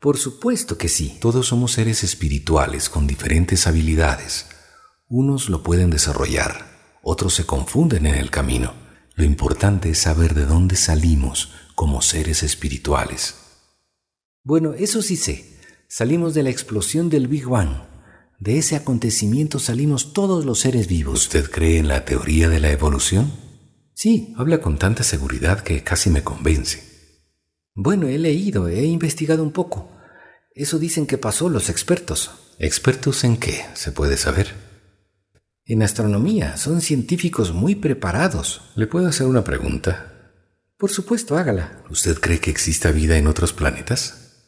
Por 0.05 0.19
supuesto 0.19 0.77
que 0.77 0.91
sí. 0.91 1.17
Todos 1.19 1.47
somos 1.47 1.73
seres 1.73 2.05
espirituales 2.05 2.91
con 2.91 3.07
diferentes 3.07 3.67
habilidades. 3.67 4.45
Unos 5.09 5.49
lo 5.49 5.63
pueden 5.63 5.89
desarrollar, 5.89 6.99
otros 7.03 7.33
se 7.33 7.47
confunden 7.47 8.05
en 8.05 8.17
el 8.17 8.31
camino. 8.31 8.75
Lo 9.15 9.25
importante 9.25 9.89
es 9.89 10.01
saber 10.01 10.35
de 10.35 10.45
dónde 10.45 10.77
salimos 10.77 11.55
como 11.75 12.03
seres 12.03 12.43
espirituales. 12.43 13.37
Bueno, 14.43 14.75
eso 14.75 15.01
sí 15.01 15.17
sé. 15.17 15.59
Salimos 15.89 16.35
de 16.35 16.43
la 16.43 16.51
explosión 16.51 17.09
del 17.09 17.27
Big 17.27 17.47
Bang. 17.47 17.85
De 18.39 18.59
ese 18.59 18.77
acontecimiento 18.77 19.59
salimos 19.59 20.13
todos 20.13 20.45
los 20.45 20.59
seres 20.59 20.87
vivos. 20.87 21.23
¿Usted 21.23 21.51
cree 21.51 21.79
en 21.79 21.89
la 21.89 22.05
teoría 22.05 22.51
de 22.51 22.61
la 22.61 22.71
evolución? 22.71 23.33
Sí. 23.95 24.35
Habla 24.37 24.61
con 24.61 24.77
tanta 24.77 25.03
seguridad 25.03 25.61
que 25.61 25.83
casi 25.83 26.11
me 26.11 26.23
convence. 26.23 26.93
Bueno, 27.75 28.07
he 28.07 28.19
leído, 28.19 28.69
he 28.69 28.85
investigado 28.85 29.43
un 29.43 29.51
poco. 29.51 29.94
Eso 30.55 30.79
dicen 30.79 31.07
que 31.07 31.19
pasó 31.19 31.49
los 31.49 31.69
expertos. 31.69 32.31
¿Expertos 32.61 33.25
en 33.25 33.37
qué? 33.39 33.67
¿Se 33.75 33.91
puede 33.91 34.17
saber? 34.17 34.55
En 35.65 35.83
astronomía. 35.83 36.57
Son 36.57 36.81
científicos 36.81 37.53
muy 37.53 37.75
preparados. 37.75 38.63
¿Le 38.77 38.87
puedo 38.87 39.09
hacer 39.09 39.27
una 39.27 39.43
pregunta? 39.43 40.33
Por 40.79 40.93
supuesto, 40.93 41.37
hágala. 41.37 41.83
¿Usted 41.91 42.21
cree 42.21 42.39
que 42.39 42.53
exista 42.53 42.93
vida 42.93 43.17
en 43.19 43.27
otros 43.27 43.53
planetas? 43.53 44.45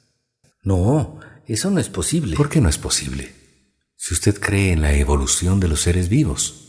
No, 0.62 1.18
eso 1.48 1.70
no 1.72 1.80
es 1.80 1.88
posible. 1.88 2.36
¿Por 2.36 2.50
qué 2.50 2.60
no 2.60 2.68
es 2.68 2.78
posible? 2.78 3.32
Si 3.96 4.14
usted 4.14 4.38
cree 4.38 4.70
en 4.72 4.82
la 4.82 4.94
evolución 4.94 5.58
de 5.58 5.66
los 5.66 5.80
seres 5.80 6.08
vivos. 6.08 6.66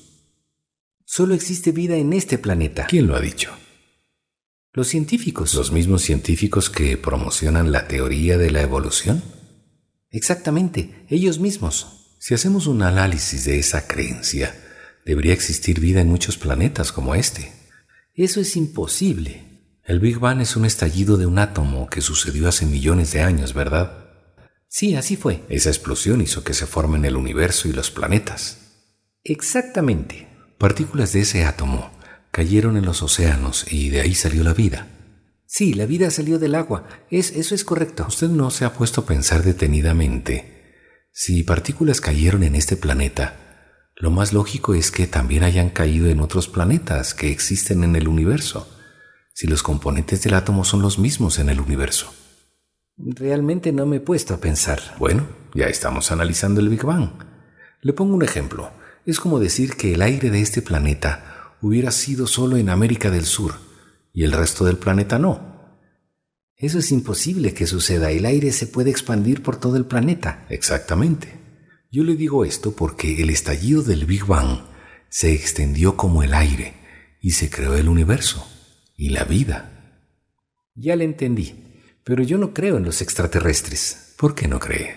Solo 1.06 1.36
existe 1.36 1.72
vida 1.72 1.96
en 1.96 2.12
este 2.13 2.39
planeta. 2.39 2.88
¿Quién 2.88 3.06
lo 3.06 3.15
ha 3.15 3.22
dicho? 3.22 3.51
Los 4.77 4.89
científicos. 4.89 5.55
¿Los 5.55 5.72
mismos 5.72 6.03
científicos 6.03 6.69
que 6.69 6.98
promocionan 6.98 7.72
la 7.72 7.88
teoría 7.88 8.38
de 8.38 8.51
la 8.51 8.62
evolución? 8.62 9.24
Exactamente, 10.12 11.03
ellos 11.10 11.39
mismos. 11.39 12.15
Si 12.19 12.36
hacemos 12.36 12.67
un 12.67 12.84
análisis 12.84 13.43
de 13.46 13.57
esa 13.57 13.88
creencia, 13.88 14.53
debería 15.03 15.34
existir 15.34 15.79
vida 15.79 16.01
en 16.01 16.10
muchos 16.10 16.38
planetas 16.38 16.91
como 16.91 17.15
este. 17.15 17.51
Eso 18.13 18.39
es 18.39 18.55
imposible. 18.55 19.41
El 19.84 20.00
Big 20.00 20.19
Bang 20.19 20.41
es 20.41 20.55
un 20.55 20.65
estallido 20.65 21.17
de 21.17 21.25
un 21.25 21.39
átomo 21.39 21.89
que 21.89 22.01
sucedió 22.01 22.48
hace 22.48 22.67
millones 22.67 23.12
de 23.13 23.22
años, 23.22 23.55
¿verdad? 23.55 24.05
Sí, 24.67 24.93
así 24.93 25.15
fue. 25.15 25.41
Esa 25.50 25.69
explosión 25.69 26.22
hizo 26.22 26.43
que 26.43 26.53
se 26.53 26.67
formen 26.67 27.03
el 27.03 27.15
universo 27.15 27.67
y 27.67 27.74
los 27.74 27.89
planetas. 27.89 28.60
Exactamente. 29.24 30.27
Partículas 30.60 31.13
de 31.13 31.22
ese 31.22 31.46
átomo 31.46 31.97
cayeron 32.38 32.77
en 32.77 32.86
los 32.86 33.01
océanos 33.01 33.65
y 33.67 33.89
de 33.89 34.01
ahí 34.01 34.13
salió 34.13 34.44
la 34.44 34.53
vida. 34.53 34.86
Sí, 35.48 35.74
la 35.74 35.88
vida 35.88 36.12
salió 36.12 36.38
del 36.38 36.53
agua. 36.53 36.88
Es, 37.10 37.32
eso 37.32 37.56
es 37.56 37.63
correcto. 37.63 38.06
Usted 38.08 38.29
no 38.29 38.51
se 38.51 38.63
ha 38.63 38.74
puesto 38.74 39.01
a 39.01 39.06
pensar 39.08 39.41
detenidamente. 39.41 41.01
Si 41.12 41.41
partículas 41.41 42.00
cayeron 42.00 42.44
en 42.44 42.53
este 42.53 42.77
planeta, 42.77 43.89
lo 43.96 44.12
más 44.12 44.34
lógico 44.34 44.75
es 44.75 44.91
que 44.91 45.08
también 45.08 45.44
hayan 45.44 45.72
caído 45.72 46.10
en 46.10 46.20
otros 46.20 46.48
planetas 46.48 47.15
que 47.15 47.32
existen 47.32 47.84
en 47.84 47.96
el 47.96 48.08
universo, 48.08 48.70
si 49.34 49.48
los 49.48 49.63
componentes 49.63 50.22
del 50.22 50.36
átomo 50.36 50.63
son 50.63 50.84
los 50.84 51.00
mismos 51.00 51.39
en 51.39 51.50
el 51.50 51.60
universo. 51.60 52.13
Realmente 52.98 53.72
no 53.72 53.88
me 53.88 53.96
he 53.96 54.00
puesto 54.00 54.36
a 54.36 54.39
pensar. 54.39 54.79
Bueno, 55.00 55.25
ya 55.56 55.65
estamos 55.65 56.12
analizando 56.12 56.62
el 56.62 56.70
Big 56.70 56.84
Bang. 56.84 57.13
Le 57.82 57.94
pongo 57.94 58.13
un 58.13 58.22
ejemplo. 58.22 58.70
Es 59.08 59.20
como 59.20 59.39
decir 59.39 59.75
que 59.75 59.96
el 59.96 60.03
aire 60.03 60.29
de 60.29 60.41
este 60.41 60.62
planeta 60.62 61.37
hubiera 61.61 61.91
sido 61.91 62.27
solo 62.27 62.57
en 62.57 62.69
América 62.69 63.11
del 63.11 63.25
Sur 63.25 63.55
y 64.13 64.23
el 64.23 64.31
resto 64.31 64.65
del 64.65 64.77
planeta 64.77 65.19
no. 65.19 65.57
Eso 66.55 66.79
es 66.79 66.91
imposible 66.91 67.53
que 67.53 67.67
suceda. 67.67 68.09
El 68.09 68.25
aire 68.25 68.51
se 68.51 68.65
puede 68.65 68.89
expandir 68.89 69.43
por 69.43 69.59
todo 69.59 69.77
el 69.77 69.85
planeta. 69.85 70.45
Exactamente. 70.49 71.39
Yo 71.91 72.03
le 72.03 72.15
digo 72.15 72.43
esto 72.43 72.71
porque 72.71 73.21
el 73.21 73.29
estallido 73.29 73.83
del 73.83 74.05
Big 74.05 74.25
Bang 74.25 74.61
se 75.09 75.33
extendió 75.33 75.95
como 75.95 76.23
el 76.23 76.33
aire 76.33 76.73
y 77.21 77.31
se 77.31 77.49
creó 77.49 77.75
el 77.75 77.87
universo 77.87 78.47
y 78.95 79.09
la 79.09 79.23
vida. 79.23 80.01
Ya 80.73 80.95
le 80.95 81.05
entendí. 81.05 81.63
Pero 82.03 82.23
yo 82.23 82.37
no 82.37 82.53
creo 82.53 82.77
en 82.77 82.83
los 82.83 83.01
extraterrestres. 83.01 84.13
¿Por 84.17 84.33
qué 84.33 84.47
no 84.47 84.59
cree? 84.59 84.95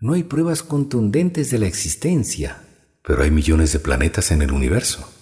No 0.00 0.14
hay 0.14 0.22
pruebas 0.22 0.62
contundentes 0.62 1.50
de 1.50 1.58
la 1.58 1.66
existencia. 1.66 2.62
Pero 3.04 3.24
hay 3.24 3.30
millones 3.30 3.72
de 3.72 3.80
planetas 3.80 4.30
en 4.30 4.40
el 4.40 4.52
universo. 4.52 5.12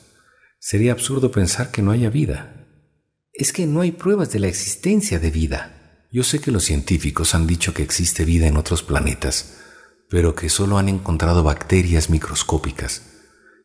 Sería 0.61 0.93
absurdo 0.93 1.33
pensar 1.33 1.73
que 1.73 1.83
no 1.83 1.91
haya 1.91 2.11
vida. 2.11 2.69
Es 3.33 3.53
que 3.53 3.67
no 3.67 3.81
hay 3.81 3.91
pruebas 3.91 4.31
de 4.31 4.39
la 4.39 4.47
existencia 4.47 5.19
de 5.19 5.33
vida. 5.33 6.07
Yo 6.13 6.23
sé 6.23 6.39
que 6.39 6.53
los 6.53 6.63
científicos 6.63 7.35
han 7.35 7.49
dicho 7.49 7.75
que 7.75 7.83
existe 7.83 8.25
vida 8.25 8.47
en 8.47 8.57
otros 8.57 8.85
planetas, 8.85 9.57
pero 10.09 10.37
que 10.37 10.49
solo 10.49 10.79
han 10.79 10.89
encontrado 10.89 11.43
bacterias 11.43 12.11
microscópicas. 12.11 13.03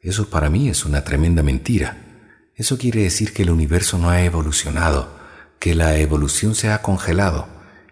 Eso 0.01 0.31
para 0.31 0.49
mí 0.49 0.69
es 0.69 0.85
una 0.85 1.03
tremenda 1.03 1.43
mentira. 1.43 2.51
Eso 2.55 2.79
quiere 2.79 3.03
decir 3.03 3.33
que 3.33 3.43
el 3.43 3.51
universo 3.51 3.99
no 3.99 4.09
ha 4.09 4.23
evolucionado 4.23 5.23
que 5.59 5.75
la 5.75 5.97
evolución 5.97 6.55
se 6.55 6.69
ha 6.69 6.81
congelado 6.81 7.47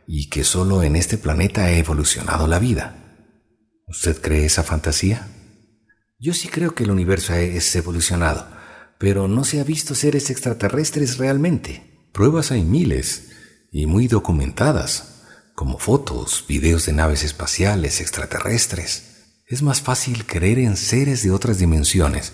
y 0.06 0.30
que 0.30 0.44
solo 0.44 0.84
en 0.84 0.96
este 0.96 1.18
planeta 1.18 1.64
ha 1.64 1.72
evolucionado 1.72 2.48
la 2.48 2.60
vida. 2.60 2.96
¿Usted 3.88 4.22
cree 4.22 4.46
esa 4.46 4.64
fantasía? 4.64 5.28
Yo 6.20 6.34
sí 6.34 6.50
creo 6.50 6.76
que 6.76 6.84
el 6.84 6.92
universo 6.92 7.34
es 7.34 7.76
evolucionado, 7.76 8.48
pero 9.04 9.28
no 9.28 9.44
se 9.44 9.60
ha 9.60 9.66
visto 9.66 9.96
seres 9.96 10.30
extraterrestres 10.30 11.18
realmente. 11.18 12.08
Pruebas 12.14 12.52
hay 12.52 12.64
miles 12.64 13.32
y 13.70 13.86
muy 13.86 14.08
documentadas, 14.08 15.26
como 15.56 15.78
fotos, 15.78 16.46
videos 16.48 16.86
de 16.86 16.94
naves 16.94 17.22
espaciales 17.26 18.00
extraterrestres. 18.00 19.26
Es 19.46 19.62
más 19.62 19.82
fácil 19.82 20.26
creer 20.26 20.58
en 20.60 20.78
seres 20.78 21.22
de 21.22 21.32
otras 21.32 21.60
dimensiones 21.60 22.32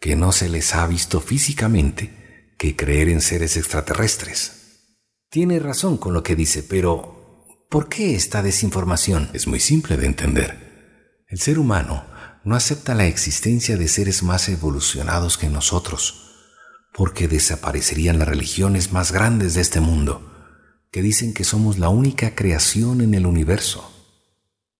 que 0.00 0.16
no 0.16 0.32
se 0.32 0.48
les 0.48 0.74
ha 0.74 0.84
visto 0.88 1.20
físicamente 1.20 2.52
que 2.58 2.74
creer 2.74 3.08
en 3.08 3.20
seres 3.20 3.56
extraterrestres. 3.56 4.88
Tiene 5.30 5.60
razón 5.60 5.98
con 5.98 6.14
lo 6.14 6.24
que 6.24 6.34
dice, 6.34 6.64
pero 6.64 7.46
¿por 7.70 7.88
qué 7.88 8.16
esta 8.16 8.42
desinformación? 8.42 9.30
Es 9.34 9.46
muy 9.46 9.60
simple 9.60 9.96
de 9.96 10.06
entender. 10.06 11.22
El 11.28 11.38
ser 11.38 11.60
humano 11.60 12.04
no 12.44 12.56
acepta 12.56 12.94
la 12.94 13.06
existencia 13.06 13.76
de 13.76 13.88
seres 13.88 14.22
más 14.22 14.48
evolucionados 14.48 15.38
que 15.38 15.48
nosotros, 15.48 16.30
porque 16.92 17.28
desaparecerían 17.28 18.18
las 18.18 18.28
religiones 18.28 18.92
más 18.92 19.12
grandes 19.12 19.54
de 19.54 19.60
este 19.60 19.80
mundo, 19.80 20.28
que 20.90 21.02
dicen 21.02 21.32
que 21.32 21.44
somos 21.44 21.78
la 21.78 21.88
única 21.88 22.34
creación 22.34 23.00
en 23.00 23.14
el 23.14 23.26
universo. 23.26 23.90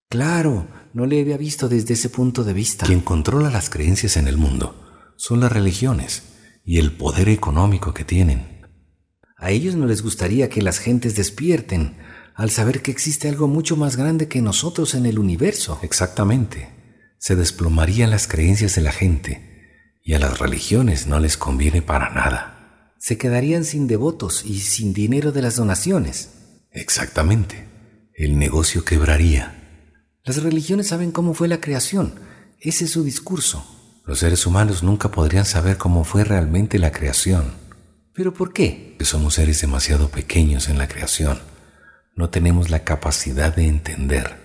Claro, 0.09 0.67
no 0.93 1.05
le 1.07 1.19
había 1.19 1.37
visto 1.37 1.69
desde 1.69 1.95
ese 1.95 2.09
punto 2.09 2.43
de 2.43 2.53
vista. 2.53 2.85
Quien 2.85 3.01
controla 3.01 3.49
las 3.49 3.69
creencias 3.69 4.17
en 4.17 4.27
el 4.27 4.37
mundo 4.37 4.79
son 5.15 5.39
las 5.39 5.51
religiones 5.51 6.23
y 6.63 6.77
el 6.77 6.91
poder 6.91 7.29
económico 7.29 7.93
que 7.93 8.05
tienen. 8.05 8.67
A 9.37 9.51
ellos 9.51 9.75
no 9.75 9.87
les 9.87 10.03
gustaría 10.03 10.49
que 10.49 10.61
las 10.61 10.79
gentes 10.79 11.15
despierten 11.15 11.97
al 12.35 12.49
saber 12.49 12.81
que 12.81 12.91
existe 12.91 13.27
algo 13.27 13.47
mucho 13.47 13.75
más 13.75 13.95
grande 13.95 14.27
que 14.27 14.41
nosotros 14.41 14.95
en 14.95 15.05
el 15.05 15.19
universo. 15.19 15.79
Exactamente. 15.81 16.82
Se 17.23 17.37
desplomarían 17.37 18.11
las 18.11 18.27
creencias 18.27 18.75
de 18.75 18.81
la 18.81 18.91
gente 18.91 19.95
y 20.03 20.13
a 20.13 20.19
las 20.19 20.39
religiones 20.39 21.07
no 21.07 21.21
les 21.21 21.37
conviene 21.37 21.81
para 21.81 22.09
nada. 22.09 22.91
Se 22.99 23.17
quedarían 23.17 23.63
sin 23.63 23.87
devotos 23.87 24.43
y 24.43 24.59
sin 24.59 24.93
dinero 24.93 25.31
de 25.31 25.41
las 25.41 25.55
donaciones. 25.55 26.31
Exactamente. 26.69 27.65
El 28.13 28.37
negocio 28.37 28.83
quebraría. 28.83 29.55
Las 30.25 30.43
religiones 30.43 30.87
saben 30.87 31.13
cómo 31.13 31.33
fue 31.33 31.47
la 31.47 31.61
creación. 31.61 32.15
Ese 32.59 32.83
es 32.83 32.91
su 32.91 33.05
discurso. 33.05 33.65
Los 34.05 34.19
seres 34.19 34.45
humanos 34.45 34.83
nunca 34.83 35.09
podrían 35.09 35.45
saber 35.45 35.77
cómo 35.77 36.03
fue 36.03 36.25
realmente 36.25 36.77
la 36.77 36.91
creación. 36.91 37.53
¿Pero 38.13 38.33
por 38.33 38.51
qué? 38.51 38.97
Que 38.99 39.05
somos 39.05 39.35
seres 39.35 39.61
demasiado 39.61 40.09
pequeños 40.09 40.67
en 40.67 40.77
la 40.77 40.89
creación. 40.89 41.39
No 42.17 42.29
tenemos 42.29 42.69
la 42.69 42.83
capacidad 42.83 43.55
de 43.55 43.67
entender. 43.67 44.43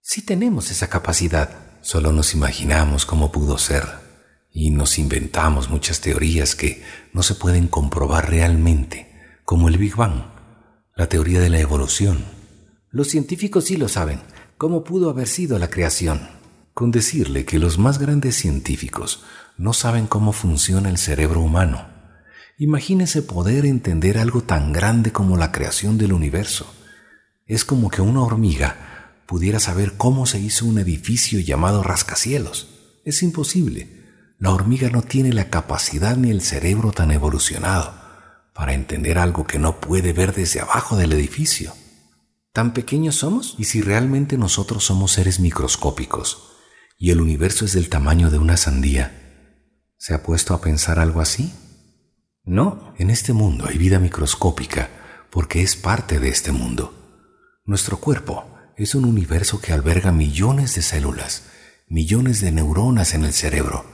Sí 0.00 0.22
tenemos 0.22 0.70
esa 0.70 0.88
capacidad. 0.88 1.61
Solo 1.82 2.12
nos 2.12 2.34
imaginamos 2.34 3.04
cómo 3.04 3.30
pudo 3.30 3.58
ser 3.58 3.84
y 4.50 4.70
nos 4.70 4.98
inventamos 4.98 5.68
muchas 5.68 6.00
teorías 6.00 6.54
que 6.54 6.82
no 7.12 7.22
se 7.22 7.34
pueden 7.34 7.68
comprobar 7.68 8.30
realmente, 8.30 9.12
como 9.44 9.68
el 9.68 9.76
Big 9.76 9.96
Bang, 9.96 10.22
la 10.96 11.08
teoría 11.08 11.40
de 11.40 11.50
la 11.50 11.60
evolución. 11.60 12.24
Los 12.90 13.08
científicos 13.08 13.64
sí 13.64 13.76
lo 13.76 13.88
saben. 13.88 14.20
¿Cómo 14.56 14.84
pudo 14.84 15.10
haber 15.10 15.26
sido 15.28 15.58
la 15.58 15.68
creación? 15.68 16.42
con 16.74 16.90
decirle 16.90 17.44
que 17.44 17.58
los 17.58 17.78
más 17.78 17.98
grandes 17.98 18.36
científicos 18.36 19.22
no 19.58 19.72
saben 19.72 20.06
cómo 20.06 20.32
funciona 20.32 20.88
el 20.88 20.98
cerebro 20.98 21.40
humano. 21.40 21.86
Imagínese 22.58 23.22
poder 23.22 23.66
entender 23.66 24.18
algo 24.18 24.42
tan 24.42 24.72
grande 24.72 25.12
como 25.12 25.36
la 25.36 25.52
creación 25.52 25.98
del 25.98 26.12
universo. 26.12 26.72
Es 27.46 27.64
como 27.64 27.90
que 27.90 28.00
una 28.00 28.22
hormiga 28.22 28.91
pudiera 29.32 29.60
saber 29.60 29.94
cómo 29.96 30.26
se 30.26 30.38
hizo 30.38 30.66
un 30.66 30.78
edificio 30.78 31.40
llamado 31.40 31.82
rascacielos. 31.82 32.68
Es 33.06 33.22
imposible. 33.22 34.36
La 34.38 34.50
hormiga 34.50 34.90
no 34.90 35.00
tiene 35.00 35.32
la 35.32 35.48
capacidad 35.48 36.18
ni 36.18 36.30
el 36.30 36.42
cerebro 36.42 36.92
tan 36.92 37.10
evolucionado 37.10 37.94
para 38.52 38.74
entender 38.74 39.16
algo 39.16 39.46
que 39.46 39.58
no 39.58 39.80
puede 39.80 40.12
ver 40.12 40.34
desde 40.34 40.60
abajo 40.60 40.98
del 40.98 41.14
edificio. 41.14 41.72
¿Tan 42.52 42.74
pequeños 42.74 43.14
somos? 43.14 43.54
¿Y 43.56 43.64
si 43.64 43.80
realmente 43.80 44.36
nosotros 44.36 44.84
somos 44.84 45.12
seres 45.12 45.40
microscópicos? 45.40 46.50
y 46.98 47.10
el 47.10 47.22
universo 47.22 47.64
es 47.64 47.72
del 47.72 47.88
tamaño 47.88 48.30
de 48.30 48.38
una 48.38 48.58
sandía. 48.58 49.56
¿Se 49.96 50.12
ha 50.14 50.22
puesto 50.22 50.52
a 50.52 50.60
pensar 50.60 50.98
algo 50.98 51.22
así? 51.22 51.52
No, 52.44 52.92
en 52.98 53.08
este 53.08 53.32
mundo 53.32 53.64
hay 53.66 53.78
vida 53.78 53.98
microscópica 53.98 54.90
porque 55.30 55.62
es 55.62 55.74
parte 55.74 56.20
de 56.20 56.28
este 56.28 56.52
mundo. 56.52 56.94
Nuestro 57.64 57.96
cuerpo 57.96 58.51
es 58.76 58.94
un 58.94 59.04
universo 59.04 59.60
que 59.60 59.72
alberga 59.72 60.12
millones 60.12 60.74
de 60.74 60.82
células, 60.82 61.44
millones 61.88 62.40
de 62.40 62.52
neuronas 62.52 63.14
en 63.14 63.24
el 63.24 63.32
cerebro. 63.32 63.84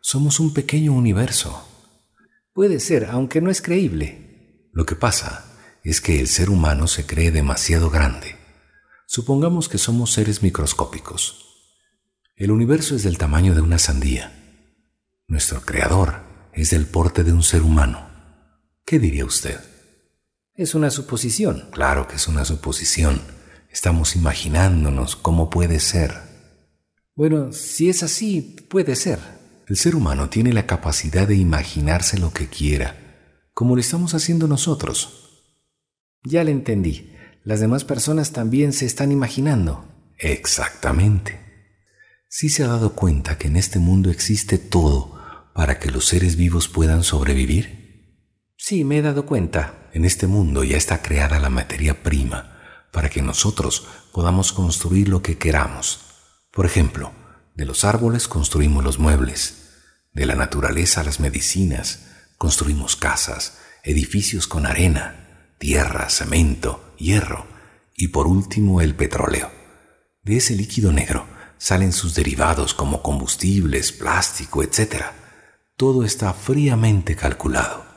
Somos 0.00 0.40
un 0.40 0.54
pequeño 0.54 0.92
universo. 0.92 1.68
Puede 2.52 2.80
ser, 2.80 3.06
aunque 3.06 3.40
no 3.40 3.50
es 3.50 3.62
creíble. 3.62 4.68
Lo 4.72 4.86
que 4.86 4.96
pasa 4.96 5.44
es 5.84 6.00
que 6.00 6.20
el 6.20 6.28
ser 6.28 6.50
humano 6.50 6.86
se 6.86 7.06
cree 7.06 7.30
demasiado 7.30 7.90
grande. 7.90 8.36
Supongamos 9.06 9.68
que 9.68 9.78
somos 9.78 10.12
seres 10.12 10.42
microscópicos. 10.42 11.46
El 12.36 12.50
universo 12.50 12.96
es 12.96 13.02
del 13.02 13.18
tamaño 13.18 13.54
de 13.54 13.60
una 13.60 13.78
sandía. 13.78 14.32
Nuestro 15.26 15.62
creador 15.62 16.22
es 16.52 16.70
del 16.70 16.86
porte 16.86 17.22
de 17.24 17.32
un 17.32 17.42
ser 17.42 17.62
humano. 17.62 18.08
¿Qué 18.84 18.98
diría 18.98 19.24
usted? 19.24 19.60
Es 20.54 20.74
una 20.74 20.90
suposición. 20.90 21.68
Claro 21.72 22.08
que 22.08 22.16
es 22.16 22.28
una 22.28 22.44
suposición. 22.44 23.20
Estamos 23.72 24.16
imaginándonos 24.16 25.16
cómo 25.16 25.48
puede 25.48 25.80
ser. 25.80 26.12
Bueno, 27.14 27.52
si 27.52 27.88
es 27.88 28.02
así, 28.02 28.56
puede 28.68 28.96
ser. 28.96 29.18
El 29.66 29.76
ser 29.76 29.96
humano 29.96 30.28
tiene 30.28 30.52
la 30.52 30.66
capacidad 30.66 31.26
de 31.26 31.36
imaginarse 31.36 32.18
lo 32.18 32.34
que 32.34 32.48
quiera, 32.48 33.48
como 33.54 33.74
lo 33.74 33.80
estamos 33.80 34.12
haciendo 34.12 34.46
nosotros. 34.46 35.48
Ya 36.22 36.44
le 36.44 36.50
entendí. 36.50 37.14
Las 37.44 37.60
demás 37.60 37.84
personas 37.84 38.32
también 38.32 38.74
se 38.74 38.84
están 38.84 39.10
imaginando. 39.10 39.88
Exactamente. 40.18 41.40
¿Sí 42.28 42.50
se 42.50 42.64
ha 42.64 42.66
dado 42.66 42.94
cuenta 42.94 43.38
que 43.38 43.48
en 43.48 43.56
este 43.56 43.78
mundo 43.78 44.10
existe 44.10 44.58
todo 44.58 45.18
para 45.54 45.78
que 45.78 45.90
los 45.90 46.06
seres 46.06 46.36
vivos 46.36 46.68
puedan 46.68 47.04
sobrevivir? 47.04 48.18
Sí, 48.56 48.84
me 48.84 48.98
he 48.98 49.02
dado 49.02 49.24
cuenta. 49.24 49.88
En 49.94 50.04
este 50.04 50.26
mundo 50.26 50.62
ya 50.62 50.76
está 50.76 51.00
creada 51.00 51.38
la 51.38 51.48
materia 51.48 52.02
prima 52.02 52.51
para 52.92 53.10
que 53.10 53.22
nosotros 53.22 53.86
podamos 54.12 54.52
construir 54.52 55.08
lo 55.08 55.22
que 55.22 55.38
queramos. 55.38 56.00
Por 56.52 56.66
ejemplo, 56.66 57.10
de 57.56 57.64
los 57.64 57.84
árboles 57.84 58.28
construimos 58.28 58.84
los 58.84 58.98
muebles, 58.98 59.70
de 60.12 60.26
la 60.26 60.36
naturaleza 60.36 61.02
las 61.02 61.18
medicinas, 61.18 62.06
construimos 62.38 62.94
casas, 62.94 63.58
edificios 63.82 64.46
con 64.46 64.66
arena, 64.66 65.54
tierra, 65.58 66.08
cemento, 66.10 66.94
hierro 66.98 67.46
y 67.96 68.08
por 68.08 68.26
último 68.26 68.80
el 68.80 68.94
petróleo. 68.94 69.50
De 70.22 70.36
ese 70.36 70.54
líquido 70.54 70.92
negro 70.92 71.26
salen 71.58 71.92
sus 71.92 72.14
derivados 72.14 72.74
como 72.74 73.02
combustibles, 73.02 73.92
plástico, 73.92 74.62
etc. 74.62 75.04
Todo 75.76 76.04
está 76.04 76.32
fríamente 76.32 77.16
calculado. 77.16 77.91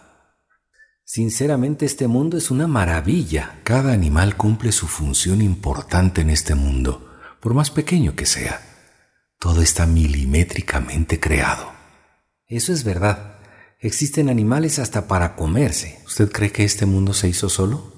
Sinceramente 1.08 1.86
este 1.86 2.08
mundo 2.08 2.36
es 2.36 2.50
una 2.50 2.66
maravilla. 2.66 3.60
Cada 3.64 3.94
animal 3.94 4.36
cumple 4.36 4.72
su 4.72 4.88
función 4.88 5.40
importante 5.40 6.22
en 6.22 6.32
este 6.32 6.56
mundo, 6.56 7.08
por 7.40 7.54
más 7.54 7.70
pequeño 7.70 8.16
que 8.16 8.26
sea. 8.26 8.60
Todo 9.40 9.62
está 9.62 9.86
milimétricamente 9.86 11.20
creado. 11.20 11.72
Eso 12.48 12.74
es 12.74 12.84
verdad. 12.84 13.36
Existen 13.80 14.30
animales 14.30 14.80
hasta 14.80 15.08
para 15.08 15.36
comerse. 15.36 16.00
¿Usted 16.08 16.32
cree 16.32 16.52
que 16.52 16.64
este 16.64 16.88
mundo 16.88 17.14
se 17.14 17.30
hizo 17.30 17.50
solo? 17.50 17.94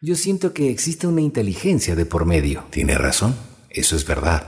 Yo 0.00 0.14
siento 0.14 0.52
que 0.52 0.70
existe 0.70 1.08
una 1.08 1.20
inteligencia 1.20 1.96
de 1.96 2.06
por 2.06 2.26
medio. 2.26 2.64
Tiene 2.70 2.96
razón, 2.96 3.34
eso 3.70 3.96
es 3.96 4.06
verdad. 4.06 4.46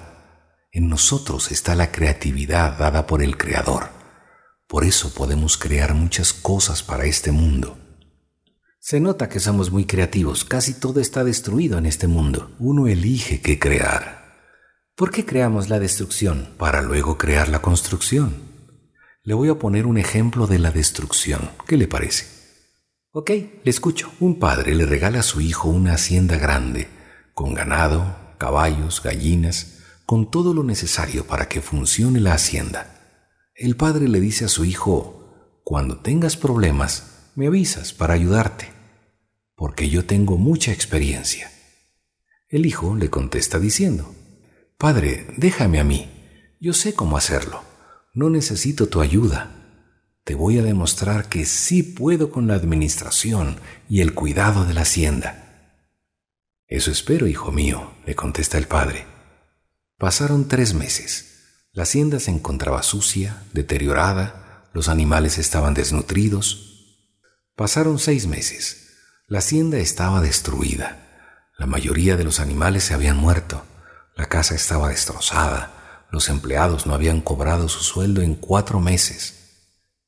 En 0.70 0.88
nosotros 0.88 1.50
está 1.50 1.74
la 1.74 1.90
creatividad 1.90 2.78
dada 2.78 3.08
por 3.08 3.24
el 3.24 3.36
Creador. 3.36 3.95
Por 4.76 4.84
eso 4.84 5.08
podemos 5.14 5.56
crear 5.56 5.94
muchas 5.94 6.34
cosas 6.34 6.82
para 6.82 7.06
este 7.06 7.32
mundo. 7.32 7.78
Se 8.78 9.00
nota 9.00 9.26
que 9.26 9.40
somos 9.40 9.70
muy 9.70 9.86
creativos. 9.86 10.44
Casi 10.44 10.74
todo 10.74 11.00
está 11.00 11.24
destruido 11.24 11.78
en 11.78 11.86
este 11.86 12.08
mundo. 12.08 12.50
Uno 12.58 12.86
elige 12.86 13.40
qué 13.40 13.58
crear. 13.58 14.36
¿Por 14.94 15.10
qué 15.12 15.24
creamos 15.24 15.70
la 15.70 15.78
destrucción? 15.78 16.50
Para 16.58 16.82
luego 16.82 17.16
crear 17.16 17.48
la 17.48 17.62
construcción. 17.62 18.34
Le 19.22 19.32
voy 19.32 19.48
a 19.48 19.58
poner 19.58 19.86
un 19.86 19.96
ejemplo 19.96 20.46
de 20.46 20.58
la 20.58 20.72
destrucción. 20.72 21.52
¿Qué 21.66 21.78
le 21.78 21.88
parece? 21.88 22.26
Ok, 23.12 23.30
le 23.30 23.70
escucho. 23.70 24.12
Un 24.20 24.38
padre 24.38 24.74
le 24.74 24.84
regala 24.84 25.20
a 25.20 25.22
su 25.22 25.40
hijo 25.40 25.70
una 25.70 25.94
hacienda 25.94 26.36
grande, 26.36 26.88
con 27.32 27.54
ganado, 27.54 28.14
caballos, 28.36 29.02
gallinas, 29.02 29.78
con 30.04 30.30
todo 30.30 30.52
lo 30.52 30.64
necesario 30.64 31.26
para 31.26 31.48
que 31.48 31.62
funcione 31.62 32.20
la 32.20 32.34
hacienda. 32.34 32.95
El 33.58 33.74
padre 33.74 34.06
le 34.06 34.20
dice 34.20 34.44
a 34.44 34.48
su 34.48 34.66
hijo, 34.66 35.62
cuando 35.64 35.96
tengas 35.96 36.36
problemas, 36.36 37.30
me 37.36 37.46
avisas 37.46 37.94
para 37.94 38.12
ayudarte, 38.12 38.68
porque 39.54 39.88
yo 39.88 40.04
tengo 40.04 40.36
mucha 40.36 40.72
experiencia. 40.72 41.50
El 42.50 42.66
hijo 42.66 42.96
le 42.96 43.08
contesta 43.08 43.58
diciendo, 43.58 44.14
Padre, 44.76 45.26
déjame 45.38 45.80
a 45.80 45.84
mí, 45.84 46.06
yo 46.60 46.74
sé 46.74 46.92
cómo 46.92 47.16
hacerlo, 47.16 47.62
no 48.12 48.28
necesito 48.28 48.90
tu 48.90 49.00
ayuda. 49.00 49.56
Te 50.24 50.34
voy 50.34 50.58
a 50.58 50.62
demostrar 50.62 51.30
que 51.30 51.46
sí 51.46 51.82
puedo 51.82 52.30
con 52.30 52.48
la 52.48 52.56
administración 52.56 53.56
y 53.88 54.02
el 54.02 54.12
cuidado 54.12 54.66
de 54.66 54.74
la 54.74 54.82
hacienda. 54.82 55.72
Eso 56.66 56.90
espero, 56.90 57.26
hijo 57.26 57.52
mío, 57.52 57.94
le 58.04 58.14
contesta 58.14 58.58
el 58.58 58.66
padre. 58.66 59.06
Pasaron 59.96 60.46
tres 60.46 60.74
meses. 60.74 61.35
La 61.76 61.82
hacienda 61.82 62.20
se 62.20 62.30
encontraba 62.30 62.82
sucia, 62.82 63.42
deteriorada, 63.52 64.64
los 64.72 64.88
animales 64.88 65.36
estaban 65.36 65.74
desnutridos. 65.74 67.02
Pasaron 67.54 67.98
seis 67.98 68.26
meses. 68.26 68.94
La 69.26 69.40
hacienda 69.40 69.76
estaba 69.76 70.22
destruida. 70.22 71.50
La 71.58 71.66
mayoría 71.66 72.16
de 72.16 72.24
los 72.24 72.40
animales 72.40 72.84
se 72.84 72.94
habían 72.94 73.18
muerto. 73.18 73.62
La 74.16 74.24
casa 74.24 74.54
estaba 74.54 74.88
destrozada, 74.88 76.06
los 76.10 76.30
empleados 76.30 76.86
no 76.86 76.94
habían 76.94 77.20
cobrado 77.20 77.68
su 77.68 77.80
sueldo 77.80 78.22
en 78.22 78.36
cuatro 78.36 78.80
meses. 78.80 79.34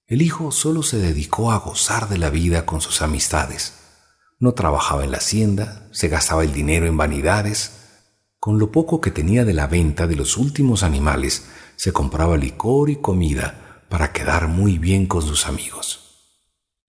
El 0.07 0.22
hijo 0.22 0.52
solo 0.52 0.83
se 0.83 0.96
dedicó 0.96 1.52
a 1.52 1.59
gozar 1.59 2.09
de 2.09 2.16
la 2.16 2.31
vida 2.31 2.64
con 2.64 2.81
sus 2.81 3.02
amistades. 3.02 3.74
No 4.38 4.52
trabajaba 4.52 5.04
en 5.04 5.11
la 5.11 5.18
hacienda, 5.18 5.87
se 5.92 6.09
gastaba 6.09 6.44
el 6.44 6.54
dinero 6.54 6.87
en 6.87 6.96
vanidades. 6.96 7.72
Con 8.48 8.58
lo 8.58 8.72
poco 8.72 9.02
que 9.02 9.11
tenía 9.11 9.44
de 9.44 9.52
la 9.52 9.66
venta 9.66 10.06
de 10.06 10.16
los 10.16 10.38
últimos 10.38 10.82
animales, 10.82 11.50
se 11.76 11.92
compraba 11.92 12.38
licor 12.38 12.88
y 12.88 12.96
comida 12.96 13.84
para 13.90 14.11
quedar 14.11 14.48
muy 14.48 14.78
bien 14.78 15.04
con 15.04 15.20
sus 15.20 15.46
amigos. 15.46 16.32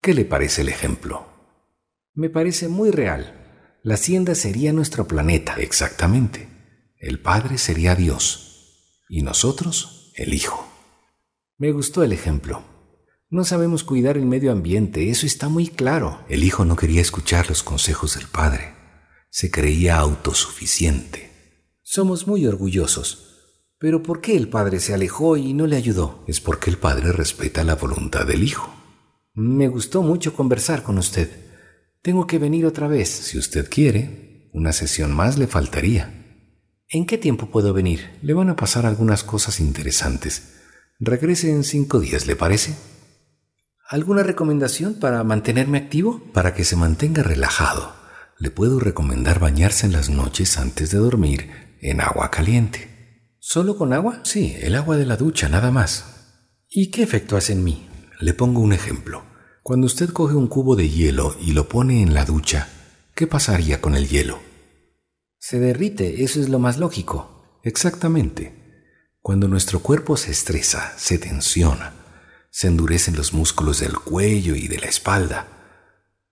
¿Qué 0.01 0.13
le 0.13 0.23
parece 0.23 0.61
el 0.61 0.69
ejemplo? 0.69 1.27
Me 2.13 2.29
parece 2.29 2.69
muy 2.69 2.91
real. 2.91 3.77
La 3.83 3.95
hacienda 3.95 4.35
sería 4.35 4.71
nuestro 4.71 5.05
planeta. 5.05 5.55
Exactamente. 5.57 6.47
El 6.97 7.19
Padre 7.19 7.57
sería 7.57 7.93
Dios 7.93 9.03
y 9.09 9.21
nosotros 9.21 10.13
el 10.15 10.33
Hijo. 10.33 10.65
Me 11.57 11.73
gustó 11.73 12.03
el 12.03 12.13
ejemplo. 12.13 12.63
No 13.29 13.43
sabemos 13.43 13.83
cuidar 13.83 14.15
el 14.15 14.25
medio 14.25 14.53
ambiente, 14.53 15.09
eso 15.09 15.25
está 15.25 15.49
muy 15.49 15.67
claro. 15.67 16.21
El 16.29 16.45
Hijo 16.45 16.63
no 16.63 16.77
quería 16.77 17.01
escuchar 17.01 17.49
los 17.49 17.63
consejos 17.63 18.15
del 18.15 18.27
Padre. 18.27 18.75
Se 19.29 19.51
creía 19.51 19.97
autosuficiente. 19.97 21.28
Somos 21.91 22.27
muy 22.27 22.45
orgullosos. 22.45 23.55
Pero 23.79 24.03
¿por 24.03 24.21
qué 24.21 24.37
el 24.37 24.47
Padre 24.47 24.79
se 24.79 24.93
alejó 24.93 25.37
y 25.37 25.55
no 25.55 25.65
le 25.65 25.75
ayudó? 25.75 26.23
Es 26.27 26.39
porque 26.39 26.69
el 26.69 26.77
Padre 26.77 27.11
respeta 27.11 27.63
la 27.63 27.73
voluntad 27.73 28.27
del 28.27 28.43
Hijo. 28.43 28.71
Me 29.33 29.67
gustó 29.67 30.03
mucho 30.03 30.35
conversar 30.35 30.83
con 30.83 30.99
usted. 30.99 31.31
Tengo 32.03 32.27
que 32.27 32.37
venir 32.37 32.67
otra 32.67 32.87
vez. 32.87 33.09
Si 33.09 33.39
usted 33.39 33.67
quiere, 33.71 34.51
una 34.53 34.71
sesión 34.71 35.15
más 35.15 35.39
le 35.39 35.47
faltaría. 35.47 36.13
¿En 36.89 37.07
qué 37.07 37.17
tiempo 37.17 37.49
puedo 37.49 37.73
venir? 37.73 38.19
Le 38.21 38.35
van 38.35 38.51
a 38.51 38.55
pasar 38.55 38.85
algunas 38.85 39.23
cosas 39.23 39.59
interesantes. 39.59 40.59
Regrese 40.99 41.49
en 41.49 41.63
cinco 41.63 41.99
días, 41.99 42.27
¿le 42.27 42.35
parece? 42.35 42.75
¿Alguna 43.87 44.21
recomendación 44.21 44.99
para 44.99 45.23
mantenerme 45.23 45.79
activo? 45.79 46.21
Para 46.33 46.53
que 46.53 46.65
se 46.65 46.75
mantenga 46.75 47.23
relajado, 47.23 47.95
le 48.37 48.51
puedo 48.51 48.79
recomendar 48.79 49.39
bañarse 49.39 49.87
en 49.87 49.93
las 49.93 50.11
noches 50.11 50.59
antes 50.59 50.91
de 50.91 50.99
dormir 50.99 51.58
en 51.81 52.01
agua 52.01 52.31
caliente. 52.31 52.89
¿Solo 53.39 53.77
con 53.77 53.93
agua? 53.93 54.21
Sí, 54.23 54.55
el 54.61 54.75
agua 54.75 54.97
de 54.97 55.05
la 55.05 55.17
ducha, 55.17 55.49
nada 55.49 55.71
más. 55.71 56.05
¿Y 56.69 56.91
qué 56.91 57.03
efecto 57.03 57.37
hace 57.37 57.53
en 57.53 57.63
mí? 57.63 57.87
Le 58.19 58.33
pongo 58.33 58.61
un 58.61 58.73
ejemplo. 58.73 59.23
Cuando 59.63 59.87
usted 59.87 60.09
coge 60.09 60.35
un 60.35 60.47
cubo 60.47 60.75
de 60.75 60.89
hielo 60.89 61.35
y 61.39 61.53
lo 61.53 61.69
pone 61.69 62.01
en 62.01 62.13
la 62.13 62.25
ducha, 62.25 62.67
¿qué 63.15 63.27
pasaría 63.27 63.81
con 63.81 63.95
el 63.95 64.07
hielo? 64.07 64.39
Se 65.37 65.59
derrite, 65.59 66.23
eso 66.23 66.39
es 66.41 66.49
lo 66.49 66.59
más 66.59 66.77
lógico. 66.77 67.59
Exactamente. 67.63 68.59
Cuando 69.21 69.47
nuestro 69.47 69.79
cuerpo 69.79 70.17
se 70.17 70.31
estresa, 70.31 70.93
se 70.97 71.17
tensiona, 71.17 71.93
se 72.51 72.67
endurecen 72.67 73.15
los 73.15 73.33
músculos 73.33 73.79
del 73.79 73.97
cuello 73.97 74.55
y 74.55 74.67
de 74.67 74.79
la 74.79 74.87
espalda. 74.87 75.47